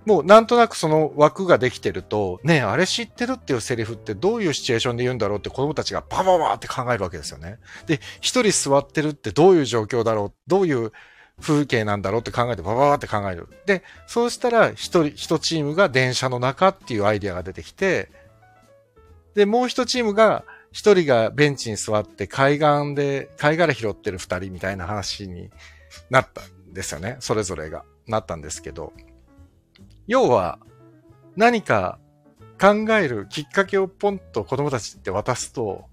[0.06, 7.58] もうなんとなくその枠ができてると、ねあれ知ってるっていうセリフってどういうシチュエーションで言うんだろうって子供たちがパパパって考えるわけですよね。
[7.86, 10.92] で、一人座ってるってどういう状況だろうどういう
[11.40, 13.48] 風景なんだろうって考えて、バババって考える。
[13.66, 18.10] で、そうしたら、一人、一チームが電車の中っていうアイデアが出てきて、
[19.34, 25.50] で、もう一チームが、一人がベンチに座って海岸で、貝殻拾ってる二人みたいな話に
[26.10, 27.16] なったんですよね。
[27.20, 27.84] それぞれが。
[28.06, 28.92] なったんですけど。
[30.10, 30.58] 要は、
[31.36, 32.00] 何か
[32.60, 35.84] 考えるきっかけをポンと子供たちって渡すと、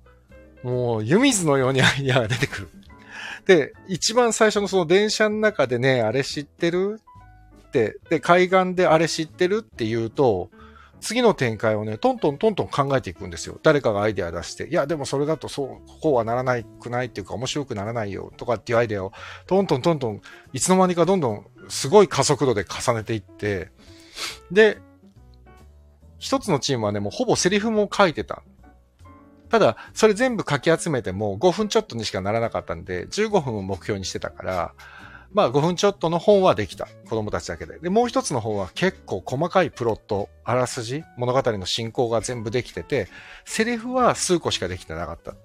[0.63, 2.69] もう湯水のようにアイデアが出てくる。
[3.45, 6.99] で、一番最初のその電車の中でね、あれ知ってる？
[7.67, 10.49] って、で、海岸であれ知ってるって言うと、
[10.99, 13.59] 次の展開をね、トントントントン考えていくんですよ。
[13.61, 15.67] 誰かがアイデア出して、いや、でもそれだとそう、
[16.01, 19.13] こうはならないくないっていうか面白くならないよとかっていうアイデアを、
[19.45, 20.21] トントントントン、
[20.53, 23.69] いつの間にかどんどんすごい加速度で重ねていって、
[24.51, 24.79] で、
[26.19, 28.41] 一つのチームはね、もうほぼセリフも書いてた
[29.49, 34.73] ただ、それ全部書き集めても5分ちょっとにしかならなかったんで、15分を目標にしてたから、
[35.33, 36.87] まあ5分ちょっとの本はできた。
[37.09, 37.79] 子供たちだけで。
[37.79, 43.07] で、もう一つの本は結構細かいプロット、あらすじ、物語の進行が全部できてて、
[43.45, 45.35] セリフは数個しかできてなかった。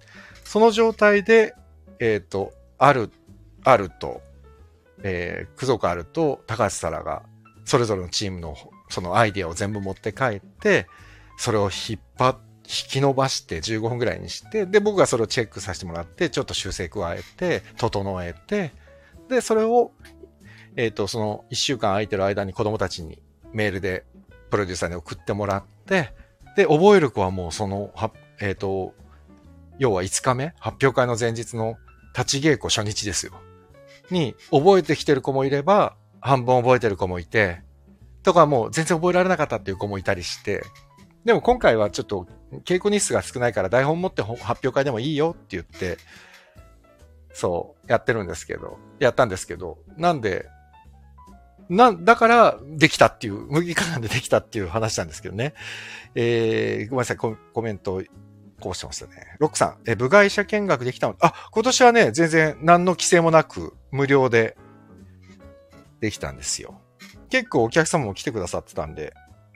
[0.44, 1.54] その状態で、
[2.00, 3.10] えっ、ー、と、ある、
[3.64, 4.20] あると、
[5.04, 7.22] えー、くぞかあると高橋沙羅が、
[7.64, 8.56] それぞれのチームの
[8.88, 10.86] そのアイディアを全部持って帰って、
[11.38, 18.72] それを引っ張って、引き伸ばして15分ぐらいにして、で、僕がそれをチェックさせてもらって、ちょっと修正加えて、整えて、
[19.28, 19.92] で、それを、
[20.76, 23.20] えっ、ー、と、その1週間空いてる間に子供たちに
[23.52, 24.04] メールで
[24.50, 26.14] プロデューサーに送ってもらって、
[26.56, 28.94] で、覚える子はもうその、はえっ、ー、と、
[29.78, 31.76] 要は5日目、発表会の前日の
[32.16, 33.32] 立ち稽古初日ですよ。
[34.10, 37.60] に、覚えてきてる子もいれば、半分覚えてる子もいて、
[38.22, 40.64] とかもう全然覚えられなかったっていう子もいたりして、
[41.24, 42.26] でも今回はちょっと
[42.64, 45.98] 稽古日数が少ないから台本持って発表会でもいいよって言って、
[47.34, 50.46] そう、やってるんですけど、やったんですけど、なんで、
[51.68, 55.54] な、だから、できたっていう、麦かなんでできたっていう話なんですけどね。
[56.14, 58.02] えー、ごめんなさい、コメント、
[58.60, 59.36] こうしてましたね。
[59.38, 61.16] ロックさん、え、部外者見学できたの？
[61.20, 64.58] あ、今年はね、全然何の規制もなく、無料で、
[66.02, 66.80] できたんですよ。
[67.30, 69.14] 結構お客様も来てくださってたんで、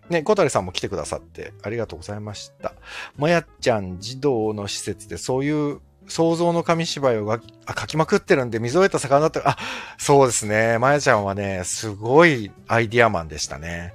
[0.08, 2.72] ね、小谷さんも来てくださってありがとうございました。
[3.16, 9.58] まやちゃん児童の施設でそういう想像の紙芝居を書きまくってるんで、水を得た魚だった、あ、
[9.98, 10.78] そうですね。
[10.78, 13.92] まやちゃんはね、すごいアイディアマンでしたね。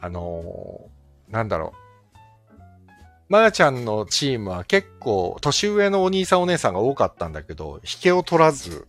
[0.00, 1.84] あのー、なんだろう。
[3.28, 8.86] まやちゃんのチームは結構、年上のお兄さんお姉さんが多かったんだけど、引けを取らず、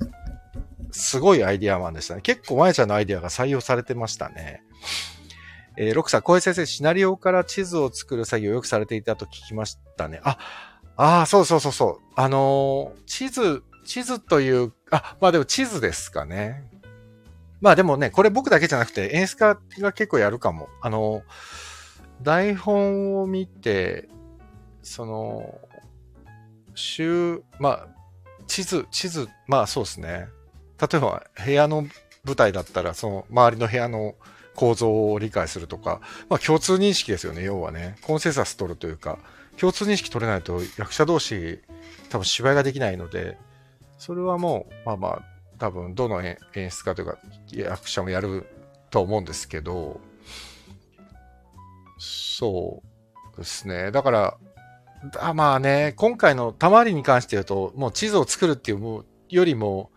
[0.99, 2.21] すごいアイディアマンでしたね。
[2.21, 4.63] 結構、まやちゃんのアイディアが採用されてましたね。
[5.77, 10.21] えー、ロクさん、小平先生、シナリオから地図を作る作業をよくされていたと聞きましたね。
[10.23, 10.37] あ、
[10.95, 12.13] ああ、そうそうそうそう。
[12.15, 16.63] あのー、地図、地図という、あ、まあでも地図ですかね。
[17.61, 20.69] まあでもね、これ僕だけじゃなくて演出家が結構やるかも。
[20.81, 21.23] あの、
[22.21, 24.07] 台本を見て、
[24.81, 25.59] その、
[26.73, 27.87] 週、まあ、
[28.47, 30.27] 地図、地図、まあそうですね。
[30.81, 31.87] 例えば部屋の
[32.23, 34.15] 舞台だったら、その周りの部屋の
[34.55, 37.95] 構造を理解するとか、まあ共通認識ですよね、要はね。
[38.01, 39.19] コンセンサス取るというか、
[39.57, 41.61] 共通認識取れないと役者同士
[42.09, 43.37] 多分芝居ができないので、
[43.97, 45.21] それはもう、まあまあ、
[45.57, 47.17] 多分どの演出家というか
[47.51, 48.45] 役者もやる
[48.89, 50.01] と思うんですけど、
[51.97, 52.83] そ
[53.35, 53.91] うですね。
[53.91, 54.37] だから、
[55.19, 59.91] あまあね、今回のたまりに関して言うと、もう地図を作るっていうよりも、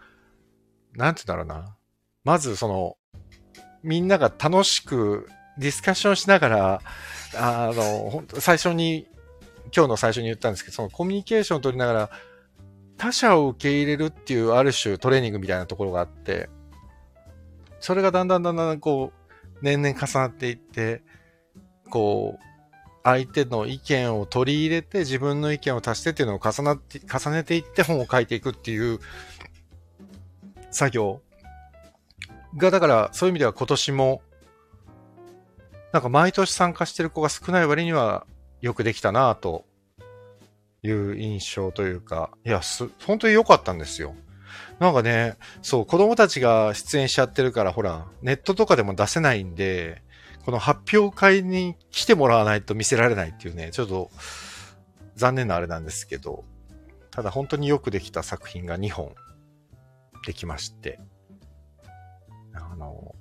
[0.99, 1.77] なんて言うんだろうな。
[2.25, 2.97] まずその、
[3.83, 6.83] みんなが楽しくディスカッションしながら、
[7.37, 9.07] あの、本当最初に、
[9.75, 12.11] 今日の最初に言ったんですけど、そのコミュニケーションを取りながら、
[12.97, 16.51] 他者を受け入れるっていうある種トレーニングみたいなところがあって、
[17.79, 21.03] それがだんだんだんだんこう、年々重なっていって、
[21.91, 22.49] こう、
[23.05, 28.99] 相手の意見を取り入れて自分の意見を足してっていうのを重なって、重ねていって本を書いていくっていう
[30.71, 31.21] 作業。
[32.57, 34.23] が、だからそういう意味では今年も、
[35.93, 38.27] なんか毎年参加してる子が少ない割には
[38.61, 39.65] よくできたなと
[40.83, 44.15] いう印象というか、いや、す、本当に良かったんですよ。
[44.79, 50.03] なんかね、そう、子供たちが出演しちゃってるから、ほら、ネットとかでも出せないんで、
[50.45, 54.11] この発表会に来てもらわないと見せられないっていうね、ちょっと
[55.17, 56.45] 残念なあれなんですけど、
[57.11, 59.15] ただ本当によくできた作品が2本。
[60.27, 61.01] できまして、
[62.53, 63.15] あの、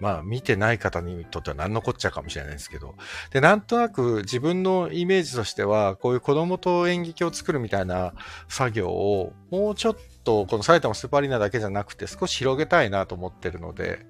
[0.00, 2.94] まあ見てない方にとっては何のこっちゃかもしれないですけど、
[3.32, 8.14] で、なんとなく自分のイメージとしては、こういう子供と演劇を作るみたいな
[8.48, 14.06] 作業をもうちょっとこの埼玉スーパーアリーナだけじゃなくて少し広げたいなと思ってるので、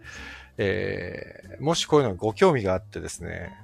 [0.59, 3.57] えー、もしこういうのご興味があってですね、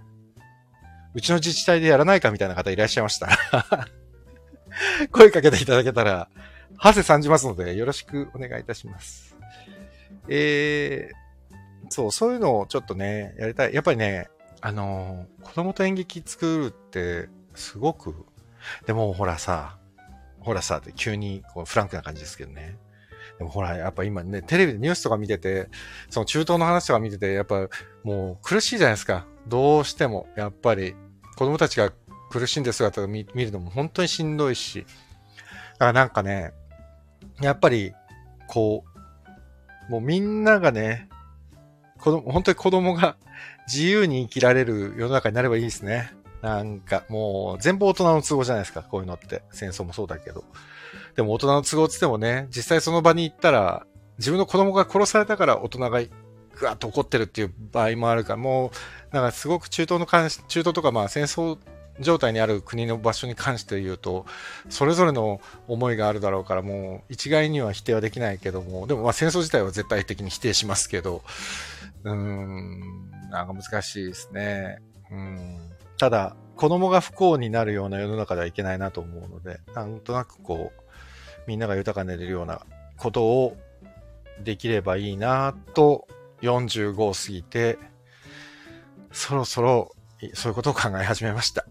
[1.15, 3.29] うちの自治体でやらないかみたいな方いらっしゃいました
[5.13, 6.29] 声かけていただけたら、
[6.77, 9.37] はせ参じますので、よろしくお願いいたします。
[10.29, 13.75] えー、そう、そういうのをちょっとね、やりたい。
[13.75, 14.29] やっぱりね、
[14.61, 18.27] あのー、子供と演劇作るって、すごく、
[18.87, 19.79] でもほらさ、
[20.41, 22.77] ほらさ、急にこうフランクな感じですけどね。
[23.39, 25.69] でもほら、やっぱ今ね、テレビでニュースとか見てて、
[26.11, 27.69] その中東の話とか見てて、やっぱ
[28.03, 29.27] もう苦しいじゃないですか。
[29.49, 30.95] どうしても、やっぱり
[31.37, 31.93] 子供たちが
[32.31, 34.87] 苦しんでる姿を見るのも本当にしんどいし。
[35.75, 36.53] だからなんかね、
[37.41, 37.93] やっぱり、
[38.47, 38.85] こ
[39.89, 41.09] う、もうみんながね、
[41.99, 43.17] 子供、本当に子供が
[43.67, 46.13] 自由に生きられる世の中になればいいですね。
[46.43, 49.43] なんか、もう、全部大人の都合じゃないですか、こういうのって。
[49.51, 50.45] 戦争もそうだけど。
[51.17, 53.87] でも大人の都合つってもね、実際その場に行ったら、
[54.19, 56.01] 自分の子供が殺されたから大人が
[56.59, 58.71] ぐわっと怒ってるっていう場合もあるから、も
[59.13, 61.59] う、なんかすごく中東の関中東とかまあ戦争
[62.01, 64.27] 状態にある国の場所に関して言うと、
[64.69, 71.23] それぞれの思いがあるだろうから、もう一概には否定はできないけども、でもまあ戦争自体は絶対的に否定しますけど、
[72.03, 74.79] うーん、なんか難しいですね。
[75.11, 75.59] うん、
[75.99, 80.83] ただ、子供が不幸になるような世の中ではいけないなと思うので、なんとなくこう、
[81.47, 82.63] みんなが豊かになれるような
[82.97, 83.57] ことを
[84.43, 86.09] できればいいなと
[86.43, 87.79] 45を過ぎて、
[89.13, 89.95] そろそろ
[90.33, 91.67] そういうことを考え始めました。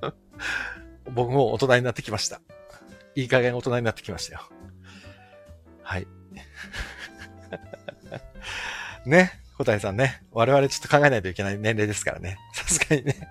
[1.10, 2.40] 僕も大人になってきました。
[3.14, 4.42] いい加減大人になってきましたよ。
[5.82, 6.06] はい。
[9.04, 10.22] ね、小谷さんね。
[10.30, 12.38] 我々ちょっと考えないといけない年齢ですからね。
[12.54, 13.28] さすがにね。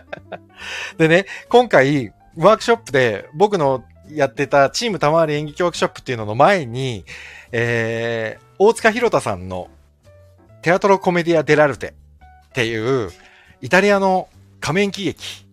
[0.98, 7.04] でね、今回、ワークショップで僕のやってたチーム玉り演劇ワークショップっていうのの前に、
[7.52, 9.68] えー、大塚弘太さんの
[10.62, 11.94] テアトロコメディア・デラルテ
[12.48, 13.10] っていう
[13.60, 14.28] イタリアの
[14.64, 15.44] 仮面喜劇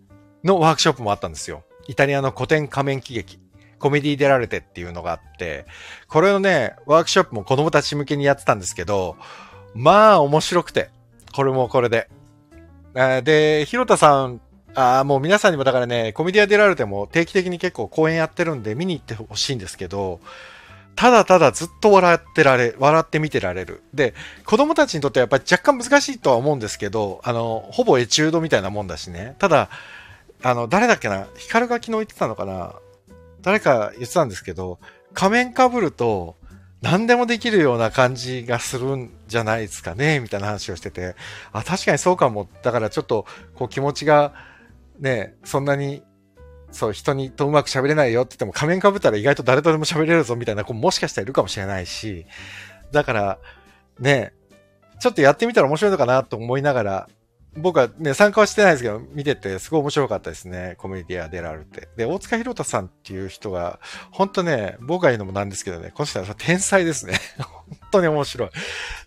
[0.46, 1.66] のワークショップもあったんですよ。
[1.90, 3.40] イタリアの古典仮面喜劇。
[3.78, 5.66] コメディ・デラルテっていうのがあって、
[6.08, 9.18] これのね、ワークショップも子供たち向けにやってたんですけど、
[9.74, 10.92] まあ面白くて、
[11.34, 12.08] これもこれで。
[12.94, 14.40] で、広田さん
[14.76, 20.22] あ、もう皆さんにもだからね、コメディア・デラルテも定期的に結構公演やってるんで見に行ってほしいんですけど、
[20.96, 23.82] ただただずっと笑ってられ、笑って見てられる。
[23.94, 24.14] で、
[24.46, 29.36] 子供たちにとってはやっぱり若干難しいとは思うんですけど、あの、ほぼエチュードみたいなもんだしね。
[29.40, 29.70] ただ、
[30.44, 32.76] あの、誰だっけな、ヒカルが昨日言ってたのかな？
[33.42, 34.80] 誰か言ってたんですけど、
[35.14, 36.36] 仮面被ると、
[36.82, 41.16] 何でもできるような感じがするんじゃないですかね、みたいな話をしてて、
[41.52, 42.50] あ、確かにそうかも。
[42.64, 43.26] だからちょっと、
[43.56, 44.34] こう気持ちが、
[45.00, 46.04] ね、そんなに、
[46.72, 52.26] そう、人にとうまく喋れないよって言っても仮面かぶったら意外と誰とでも喋れるぞみたいな子ももしかしたらいるかもしれないし、
[52.92, 53.40] だから、
[54.00, 54.34] ね、
[55.00, 57.10] ちょっとやってみたら面白いのかなと思いながら、
[57.58, 60.76] 僕はね、参加はしてないですけど、見ててすごい面白かったですね。
[60.78, 61.90] コミュニティアデラルって。
[61.98, 63.80] で、大塚弘太さんっていう人が、
[64.12, 67.16] 本当ね、僕が言うのもなんですけどね、この人は天才ですね。
[67.40, 68.50] 本当に面白い。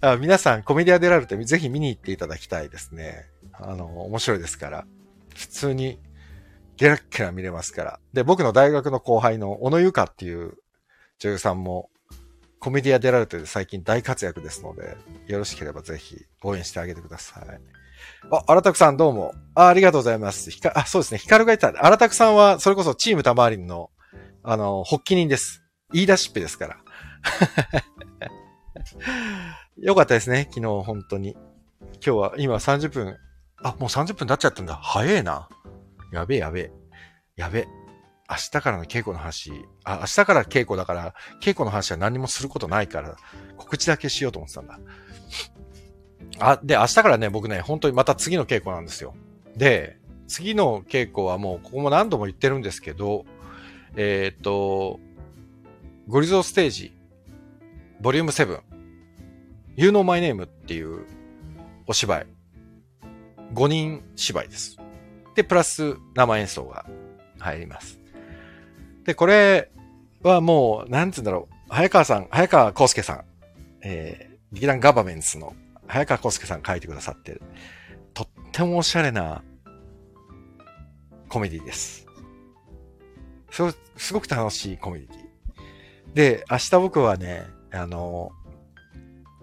[0.03, 3.31] あ皆さん、コメディアデラルってぜひ見に行っていただきたいですね。
[3.55, 4.85] あの、面白いですから。
[5.35, 5.98] 普通に、
[6.77, 8.01] ゲラッゲラ見れますから。
[8.13, 10.55] で、僕の大学の後輩の小野由香っていう
[11.19, 11.91] 女優さんも、
[12.59, 17.45] コメディアデラルテで最近大活躍ですので、よろしければぜひ応援してあげてください。
[18.31, 19.35] あ、荒拓さんどうも。
[19.55, 20.51] あ、ありがとうございます。
[20.51, 21.19] ひか、あ、そうですね。
[21.19, 21.85] ヒカルが言った。
[21.85, 23.91] 荒拓さんは、それこそチームタマーリンの、
[24.43, 25.63] あの、発起人です。
[25.93, 26.77] 言い出しっぺですから。
[29.79, 30.49] よかったですね。
[30.51, 31.33] 昨日、本当に。
[31.33, 33.17] 今日は、今30分。
[33.63, 34.75] あ、もう30分経っちゃったんだ。
[34.75, 35.49] 早えな。
[36.14, 36.72] やべえやべえ。
[37.37, 37.68] やべえ。
[38.31, 39.53] 明日からの稽古の話。
[39.85, 43.16] あ、明日から稽古だから、稽古の話は何もすることないから、
[43.57, 44.79] 告知だけしようと思ってたんだ。
[46.38, 49.14] あ、で、明日からね、僕ね、本当にまた次の稽古なんですよ。
[49.57, 53.24] で、次の稽古はもう、ここも何度も言ってるんですけど、
[53.96, 54.98] えー、っと、
[56.09, 56.96] ゴリゾーステージ、
[58.00, 58.61] ボリューム7、
[59.77, 61.07] You Know My Name っていう
[61.87, 62.27] お芝居、
[63.53, 64.79] 5人芝居です。
[65.35, 66.87] で、プラス生演奏が
[67.38, 67.99] 入ります。
[69.05, 69.70] で、これ
[70.23, 73.25] はもう、なんつうんだろう、早川さん、早川康介さん、
[73.83, 75.55] えー、劇団ガバメンツの
[75.87, 77.42] 早川康介さん書いてくださってる。
[78.14, 79.42] とってもおしゃれな
[81.29, 82.07] コメディです。
[83.51, 83.62] す
[83.97, 85.09] すごく楽しいコメディ。
[86.14, 88.31] で、明日僕はね、あの、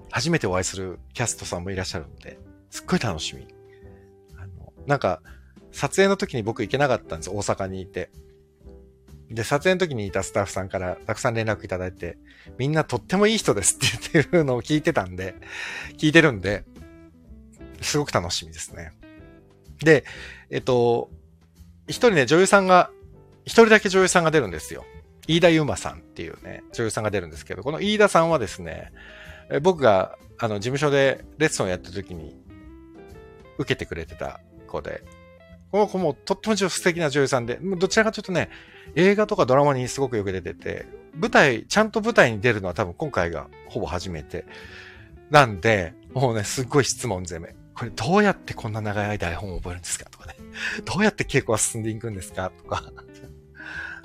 [0.09, 3.47] 初めてお会いするキャストさんもいらっしゃるんで、すっごい楽しみ。
[4.37, 5.21] あの、なんか、
[5.71, 8.09] 撮影の時に僕行けなかったんです大阪にいて。
[9.29, 12.17] で、撮影の時にいたスタッフさんからたくさん連絡いただいて、
[12.57, 15.35] みんなとってもいい人ですって言ってるのを聞いてたんで、
[15.97, 16.65] 聞いてるんで、
[17.81, 18.91] すごく楽しみですね。
[19.83, 20.03] で、
[20.49, 21.09] えっと、
[21.87, 22.91] 一人ね、女優さんが、
[23.45, 24.85] 一人だけ女優さんが出るんですよ。
[25.27, 28.91] 飯田優馬さんっていうね、女優さんが出るんですけど、この飯田さんはですね、
[29.61, 32.35] 僕が、あの、事務所でレッスンをやった時に、
[33.57, 35.03] 受けてくれてた子で、
[35.71, 38.49] この子もとっても素敵な女優さんで、どちらかというとね、
[38.95, 44.45] 映画とかドラマにすごくよく出てて、舞台、ちゃんと舞台に出るのは多分今回がほぼ初めて。
[45.29, 47.55] なんで、もうね、すっごい質問攻め。
[47.73, 50.35] これどうやってこんな長い台本を覚えるんですかとかね。
[50.83, 52.83] どうやって稽古は進んでいくんですかとか。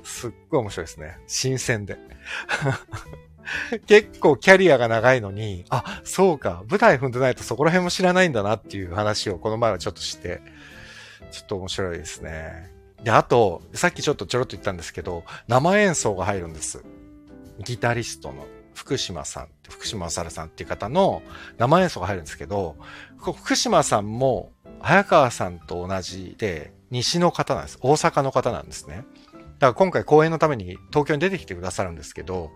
[0.04, 1.18] すっごい面白いですね。
[1.26, 1.98] 新鮮で。
[3.86, 10.42] 結構キャリアが長いのに、あ、そうか、舞台踏んでないとそこら辺も知らないんだなっていう話をこの前はちょっとして、
[11.30, 12.72] ちょっと面白いですね。
[13.02, 16.84] で、あと、さっきちょっとちょろっと言ったんですけど、生演奏が入るんです。
[17.64, 21.22] ギタリストの福島さん、福島さるさんっていう方の
[21.58, 22.76] 生演奏が入るんですけど、
[23.18, 27.78] 福島さんも早川さんと同じで、西の方なんです。
[27.80, 28.96] 大阪の方なんですね。
[28.96, 32.52] だから今回公演のために東京に出てきてくださるんですけど、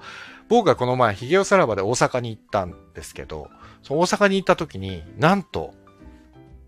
[0.48, 3.48] 僕がこの前、ヒゲオサラバで大阪に行ったんですけど、
[3.82, 5.74] その大阪に行った時に、なんと、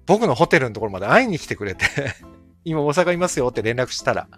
[0.06, 1.86] 僕のホテルのところまで会いに来てくれて
[2.64, 4.28] 今大阪いますよって連絡したら、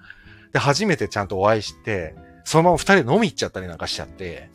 [0.52, 4.50] で、初めてちゃんとお会いして、そのまま二人で飲み行っちゃったりなんかしちゃって、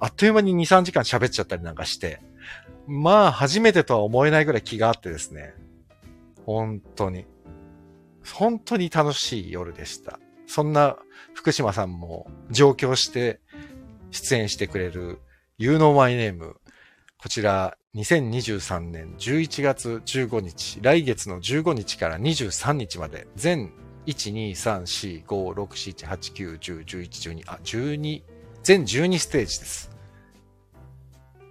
[0.00, 2.20] あっという間に2、3時間喋っちゃったりなんかして、
[2.86, 5.54] まあ、初めてとは思えないぐらい気があってですね。
[6.46, 7.26] 本当に。
[8.34, 10.18] 本当に楽しい夜でした。
[10.46, 10.96] そんな
[11.34, 13.40] 福島さんも上京して
[14.10, 15.20] 出演してくれる
[15.58, 16.54] You Know My Name
[17.18, 23.72] こちら、2023年11月15日、来月の15日から23日まで、全
[24.06, 28.22] 1、2、3、4、5、6、7、8、9、10、11、12、あ、12、
[28.62, 29.90] 全12ステージです。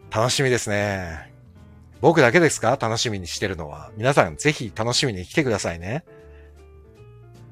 [0.09, 1.33] 楽しみですね。
[1.99, 2.77] 僕だけですか？
[2.79, 3.91] 楽しみにしてるのは。
[3.97, 6.05] 皆さんぜひ楽しみに来てくださいね。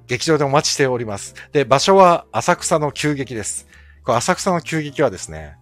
[0.07, 1.35] 劇場でお待ちしております。
[1.51, 3.67] で、場所は浅草の急激です。
[4.05, 5.57] これ浅草の急激はですね、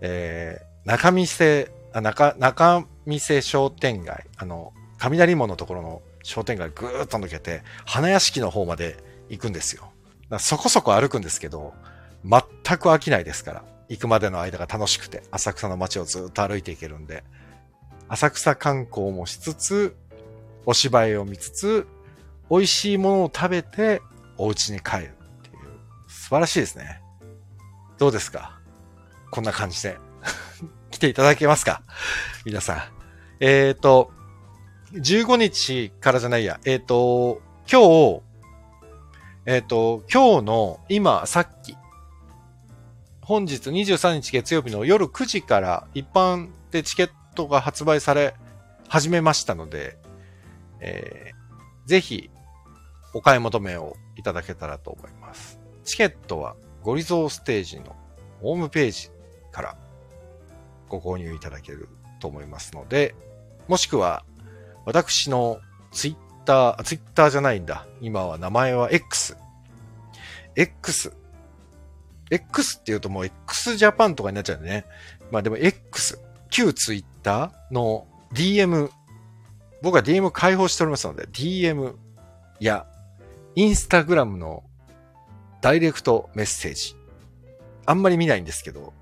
[0.00, 1.70] えー、中見世
[2.00, 8.96] 中、中見世商店街、あの、雷門のところの商店街ぐーっと抜けて、花屋敷の方まで
[9.28, 9.90] 行くんですよ。
[10.38, 11.74] そこそこ歩くんですけど、
[12.24, 12.40] 全
[12.78, 13.64] く飽きないですから。
[13.88, 17.22] 行くまでの間が楽しくて、浅草の街をずっと歩いていけるんで、
[18.08, 19.96] 浅草観光もしつつ、
[20.64, 21.86] お芝居を見つつ、
[22.50, 24.02] 美味しいものを食べて、
[24.38, 25.56] お家に帰るっていう、
[26.08, 27.00] 素晴らしいですね。
[27.98, 28.58] どうですか？
[29.30, 29.98] こんな感じで
[30.96, 31.82] 来ていただけますか？
[32.46, 32.82] 皆さん。
[33.40, 34.10] えっ、ー、と、
[34.94, 38.22] 15日からじゃないや、えっ、ー、と、今日、
[39.44, 41.76] えっ、ー、と、今日の今、さっき、
[43.20, 48.34] 本日23日月曜日の夜9時から一般でチケットが発売され
[48.88, 49.98] 始めましたので、
[50.80, 52.30] えー、ぜひ
[53.12, 55.58] お買い求めをいただけたらと思います。
[55.84, 57.94] チケットはゴリゾーステージの
[58.40, 59.10] ホームページ
[59.52, 59.76] から
[60.88, 61.88] ご購入いただける
[62.20, 63.14] と思いますので、
[63.68, 64.24] もしくは
[64.84, 65.60] 私の
[65.92, 67.86] ツイッター、ツイッターじゃないんだ。
[68.00, 69.36] 今は名前は X。
[70.54, 71.12] X。
[72.30, 74.86] X って言うともう X ジャパンとかになっちゃうんでね。
[75.30, 76.18] まあでも X、
[76.50, 78.90] 旧ツイッターの DM、
[79.82, 81.94] 僕は DM 開放しておりますので、DM
[82.60, 82.86] や
[83.54, 84.64] インスタグラムの
[85.60, 86.96] ダイレクトメッセージ。
[87.86, 88.92] あんまり見ないんですけど、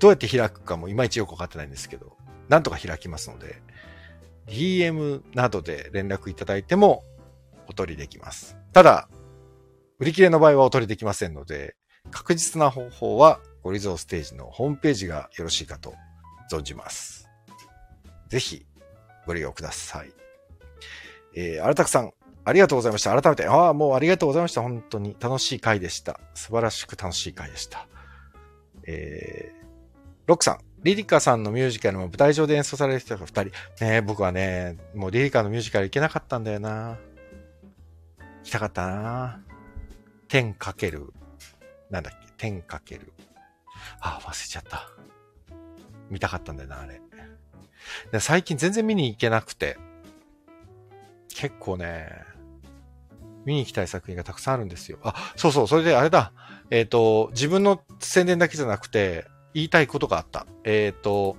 [0.00, 2.16] どうやって開くかもいまいちよくわかってないんですけど、
[2.48, 3.62] なんとか開きますので、
[4.46, 7.04] DM などで連絡いただいても
[7.68, 8.56] お取りできます。
[8.72, 9.08] ただ、
[9.98, 11.76] 売り切れの場合はお取りできませんので、
[12.10, 15.94] 確実な方法はゴリゾーステージのホームページがよろしいかと
[16.50, 17.28] 存じます。
[18.28, 18.64] ぜひ
[19.26, 20.12] ご利用ください。
[21.36, 22.12] えー、荒拓さん、
[22.44, 23.20] ありがとうございました。
[23.20, 24.62] 改めて、ああ、もうありがとうございました。
[24.62, 26.18] 本当に楽しい回でした。
[26.34, 27.86] 素晴らしく楽しい回でした。
[28.86, 29.59] えー、
[30.30, 33.84] ロックさん、リリカさんのミュージカルも舞台上で演奏される人が二人。
[33.84, 36.90] ね僕はね、もうリリカのミュージカル行けなかったんだよな。
[36.90, 39.40] 行きたかったな。
[40.28, 41.12] 天かける。
[41.90, 42.28] なんだっけ？
[42.36, 43.12] 天かける。
[43.98, 44.88] あ、忘れちゃった。
[46.10, 47.02] 見たかったんだよな、あれ。
[48.12, 49.78] で最近全然見に行けなくて。
[51.34, 52.08] 結構ね、
[53.44, 55.00] 見に行きたい作品がたくさんあるんですよ。
[55.02, 56.32] あ、そうそう、それであれだ。
[56.70, 60.46] えっ、ー、と、自分の宣伝だけじゃなくて、言いたいことがあった。
[60.64, 61.36] えっ、ー、と、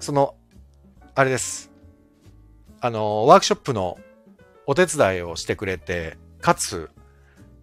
[0.00, 0.34] その、
[1.14, 1.70] あれです。
[2.80, 3.98] あの、ワークショップの
[4.66, 6.90] お手伝いをしてくれて、かつ、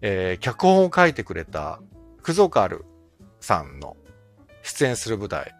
[0.02, 1.80] えー、脚本を書いてくれた、
[2.22, 2.84] クゾカル
[3.40, 3.96] さんの
[4.62, 5.54] 出演する舞台、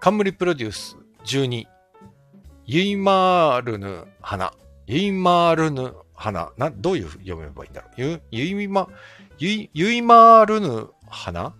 [0.00, 1.64] 冠プロデュース12、
[2.66, 4.52] ユイマールヌ花、
[4.86, 7.92] ユイマールヌ花、な、どういう読めばいいんだろう？
[7.96, 8.88] ユユイマ、
[9.38, 11.54] ユイ、ユイマールヌ花？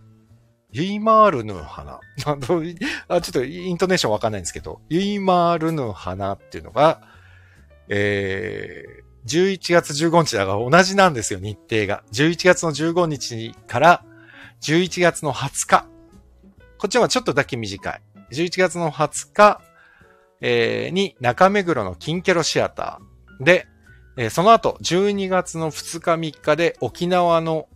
[0.74, 2.00] ユイマールヌ花。
[3.08, 7.00] あ、ちょっとイントネーションわかんないんですけど、ユイマールヌ花っていうのが、
[7.88, 12.02] えー、11月15日だから同じなんですよ、日程が。
[12.12, 14.04] 11月の15日から
[14.62, 15.86] 11月の20日。
[16.78, 18.00] こっちはちょっとだけ短い。
[18.32, 19.60] 11月の20日、
[20.40, 23.68] えー、に中目黒のキンケロシアターで、
[24.16, 27.68] えー、その後12月の2日3日で沖縄の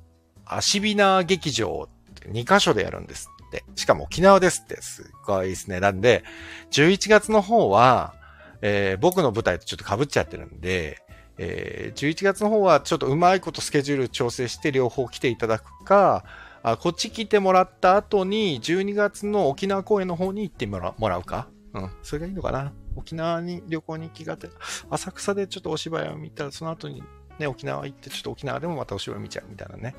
[0.48, 3.64] アシビナー劇場って2カ所でやるんですって。
[3.76, 4.80] しかも沖縄ですって。
[4.82, 5.80] すっごいですね。
[5.80, 6.24] なんで、
[6.70, 8.14] 11月の方は、
[8.60, 11.00] えー、僕の舞台とちょっと被っちゃってるんで、
[11.38, 16.24] えー、11月の方はちょっとうまいことスケジュール調整して両方来ていただくか、
[16.64, 21.46] あこっち来てもらった後に12月の沖縄公演の方に行ってもらうか？
[21.74, 22.72] うん、それがいいのかな？
[22.96, 24.48] 沖縄に旅行に気がて、
[24.90, 27.04] 浅草でちょっとお芝居を見たら、その後に
[27.38, 29.94] ね、沖縄行って、ちょっと沖縄でもまたお芝居見ちゃうみたいなね。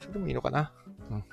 [0.00, 0.72] それでもいいのかな？
[1.10, 1.24] うん。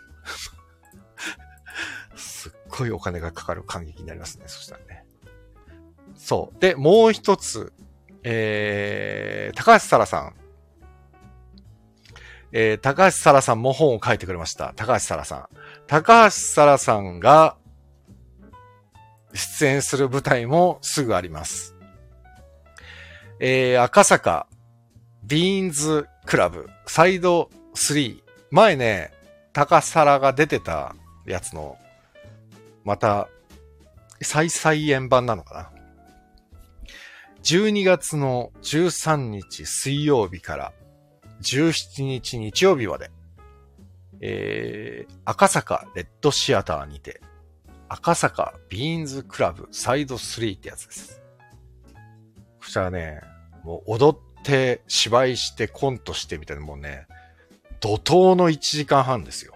[2.16, 4.46] すっごいお金がかかる感激になりますね。
[4.48, 5.06] そしたらね。
[6.16, 6.60] そう。
[6.60, 7.74] で、もう一つ、
[8.24, 10.36] えー、高橋沙羅さん。
[12.52, 14.74] えー、高橋沙羅さんも本を書いてくれました。
[14.76, 15.48] 高橋沙羅さん。
[15.86, 17.58] 高橋沙羅さんが
[19.34, 21.76] 出演する舞台もすぐあります。
[23.40, 24.48] えー、赤坂
[25.28, 28.22] ビーンズクラブサイド3。
[28.50, 29.12] 前ね、
[29.52, 31.78] 高皿が出てたやつの、
[32.86, 33.28] また、
[34.22, 35.72] 再再演版なのかな。
[37.44, 40.74] 12月の13日水曜日から
[41.42, 43.12] 17日日曜日まで、
[44.22, 47.20] えー、赤坂レッドシアターにて、
[47.90, 51.22] 赤坂ビーンズクラブサイド3ってやつです。
[52.62, 53.20] こちらね、
[53.66, 57.06] もう踊って芝居してコントしてみたいなもうね、
[57.82, 59.54] 怒涛の1時間半ですよ。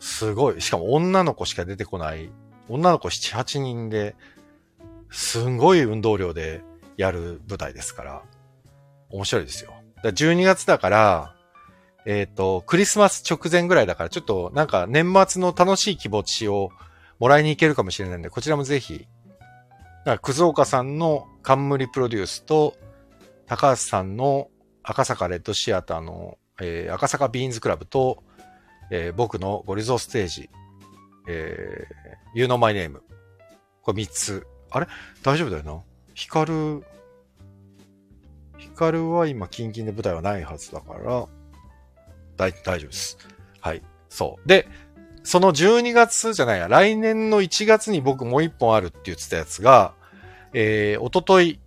[0.00, 0.60] すごい。
[0.60, 2.28] しかも女の子しか出てこない、
[2.68, 4.16] 女の子7、8人で、
[5.10, 6.62] すんごい運動量で
[6.96, 8.22] やる舞台ですから、
[9.10, 9.72] 面白いですよ。
[10.02, 11.34] だ12月だから、
[12.04, 16.70] えっ、ー、と、クリスマス直前ぐらいだから、ちょっとなんか年末の楽しい気持ちを
[17.20, 19.06] もらいに行けるかもしれないんで、こちらもぜひ、
[20.04, 22.74] だから、くずおかさんの冠プロデュースと、
[23.46, 24.48] 高橋さんの
[24.82, 28.22] 赤坂レッドシアターの、えー、赤坂ビーンズクラブと、
[28.90, 30.50] えー僕のゴリゾーステージ、
[31.28, 33.00] えー、You Know My Name。
[33.82, 34.46] これ3つ。
[34.70, 34.86] あれ？
[35.22, 35.80] 大丈夫だよな？
[36.14, 36.84] ヒカル、
[38.58, 41.26] ヒカルは今、キンキンで舞台はないはずだから、
[42.36, 43.18] 大、大丈夫です。
[43.60, 43.82] はい。
[44.08, 44.48] そう。
[44.48, 44.68] で、
[45.22, 49.94] その12月じゃないや、来年の1月に僕もう1本あるって言ってたやつが、
[50.52, 51.60] えー、おととい、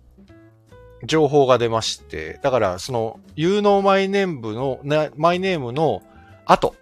[1.04, 4.80] 情報が出まして、だから、その、有能マイネームの、
[5.16, 6.02] マイネームの
[6.46, 6.74] 後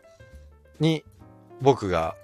[0.79, 1.05] に
[1.61, 2.15] 僕が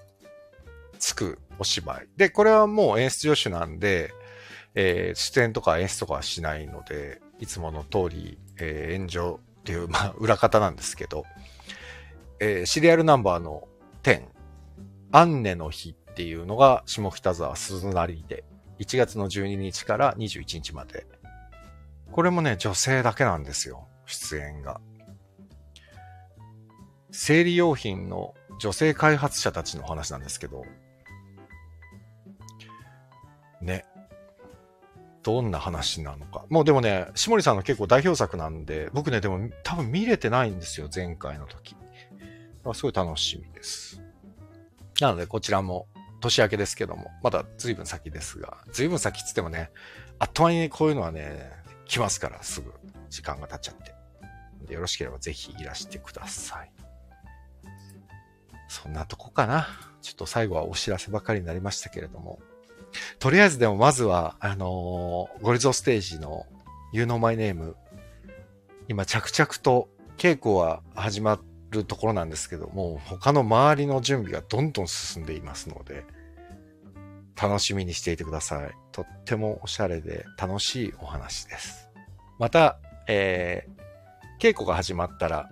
[0.98, 2.08] つくお芝居。
[2.16, 4.12] で、これはもう演出助手なんで、
[4.74, 11.24] えー出演とか演出とかはしないので、いつもの通り、えー炎上っていう、まあ、裏方なんですけど、
[12.38, 13.66] えーシリアルナンバーの
[14.04, 14.22] 10、
[15.12, 18.44] アンネの日っていうのが下北沢鈴なりで、
[18.78, 21.06] 1月の12日から21日まで。
[22.12, 24.80] これもね、女性だけなんですよ、出演が。
[27.10, 30.64] 生理用品の女性開発者たちの話なんですけど、
[33.60, 33.84] ね。
[35.22, 36.46] どんな話なのか。
[36.48, 41.76] もうでもね、下森さんの結構代表作なんで、僕ね、でも多分見れてないんですよ、前回の時。
[42.74, 44.02] すごい楽しみです。
[45.00, 45.88] なので、こちらも
[46.20, 49.70] 年明けですけども、まだ随分先ですが、随分先っつってもね、
[50.18, 51.50] あっという間にこういうのはね、
[51.90, 52.72] 来ますから、すぐ
[53.08, 53.74] 時間が経っちゃっ
[54.66, 54.72] て。
[54.72, 56.70] よろしければぜひいらしてください。
[58.68, 59.66] そんなとこかな。
[60.00, 62.38] ちょっと最後はお知らせばかりになりましたけれども。
[63.18, 66.46] とりあえずでもまずは、あのーゴリゾステージの
[66.92, 67.74] You Know My Name。
[68.86, 76.04] 今着々と稽古は始まるところなんですけども、他の周りの準備がどんどん進んでいますので、
[77.40, 78.79] 楽しみにしていてください。
[78.92, 81.88] とってもおしゃれで楽しいお話です。
[82.38, 85.50] また、えー、稽古が始まったら、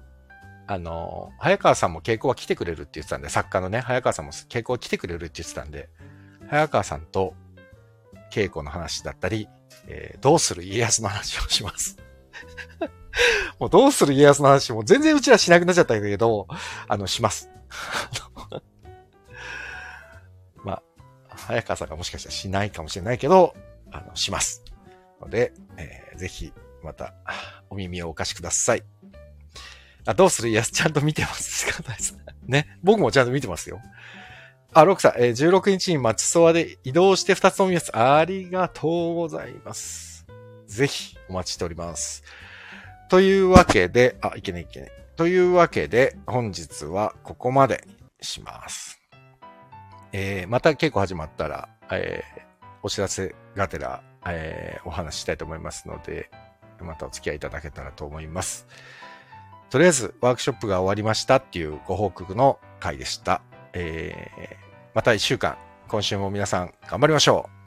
[0.67, 5.89] あの早川さんも稽古は来てくれるって言ってたんで、作家のね、早川さんも稽古は来てくれるって言ってたんで、
[6.49, 7.35] 早川さんと
[8.33, 9.49] 稽古の話だったり、
[9.87, 11.97] えーどうする家康の話をします。
[13.59, 16.47] もうどうする家康の話も全然うちらしなくなっちゃったけど、
[16.87, 17.51] あの、します。
[21.49, 23.57] 早川さんがもしかしたらしないかもしれないけど、
[23.91, 24.63] あの、します。
[25.21, 27.15] ので、えーぜひ、また、
[27.71, 28.83] お耳をお貸しください。
[30.05, 30.49] あ、どうする？
[30.51, 31.67] 家康ちゃんと見てます。
[31.67, 32.79] 仕方ないです ね？
[32.83, 33.81] 僕もちゃんと見てますよ。
[34.75, 37.97] あ、ロクさん、えー16日に町ソワで移動して2つ飲みます。
[37.97, 40.27] ありがとうございます。
[40.67, 42.23] ぜひお待ちしております。
[43.09, 44.91] というわけで、あ、いけねいけね。
[45.17, 47.87] というわけで、本日はここまで
[48.21, 48.98] します。
[50.13, 52.49] えーまた稽古始まったら、えー
[52.81, 56.31] お知らせがてら、えーお話ししたいと思いますので、
[56.81, 58.67] またお付き合いいただけたらと思います。
[59.71, 63.43] とりあえず、ワークショップが終わりましたっていうご報告の回でした。
[63.73, 65.57] えーまた一週間、
[65.87, 67.59] 今週も皆さん頑張りましょう。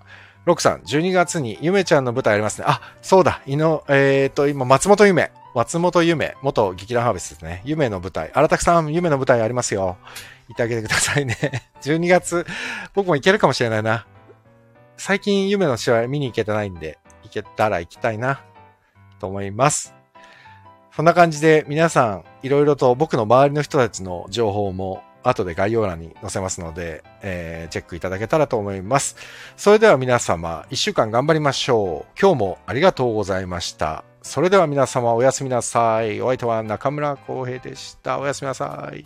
[0.45, 2.65] ロックさん、12月にゆめちゃんの舞台ありますね。
[2.67, 7.61] あ、そうだ、いの、えっ、と、今、松本ゆめ、松本ゆめ、元劇団ハーベスですね。
[7.65, 9.97] ゆめの舞台、荒拓さん、ゆめの舞台ありますよ。
[10.47, 11.35] 行ってあげてくださいね。
[11.81, 12.45] 12月、
[12.93, 14.05] 僕も行けるかもしれないな。
[14.97, 18.41] 最近、ゆめの試合見に行けてないんで、行けたら行きたいな、
[19.19, 19.93] と思います。
[20.95, 29.15] そんな感じで皆さんいろいろと僕の周りの人たちの情報も後で概要欄に載せますので、えーチェックいただけたらと思います。
[29.55, 32.19] それでは皆様一週間頑張りましょう。
[32.19, 34.03] 今日もありがとうございました。
[34.21, 36.21] それでは皆様おやすみなさい。
[36.21, 38.19] お相手は中村浩平でした。
[38.19, 39.05] おやすみなさい。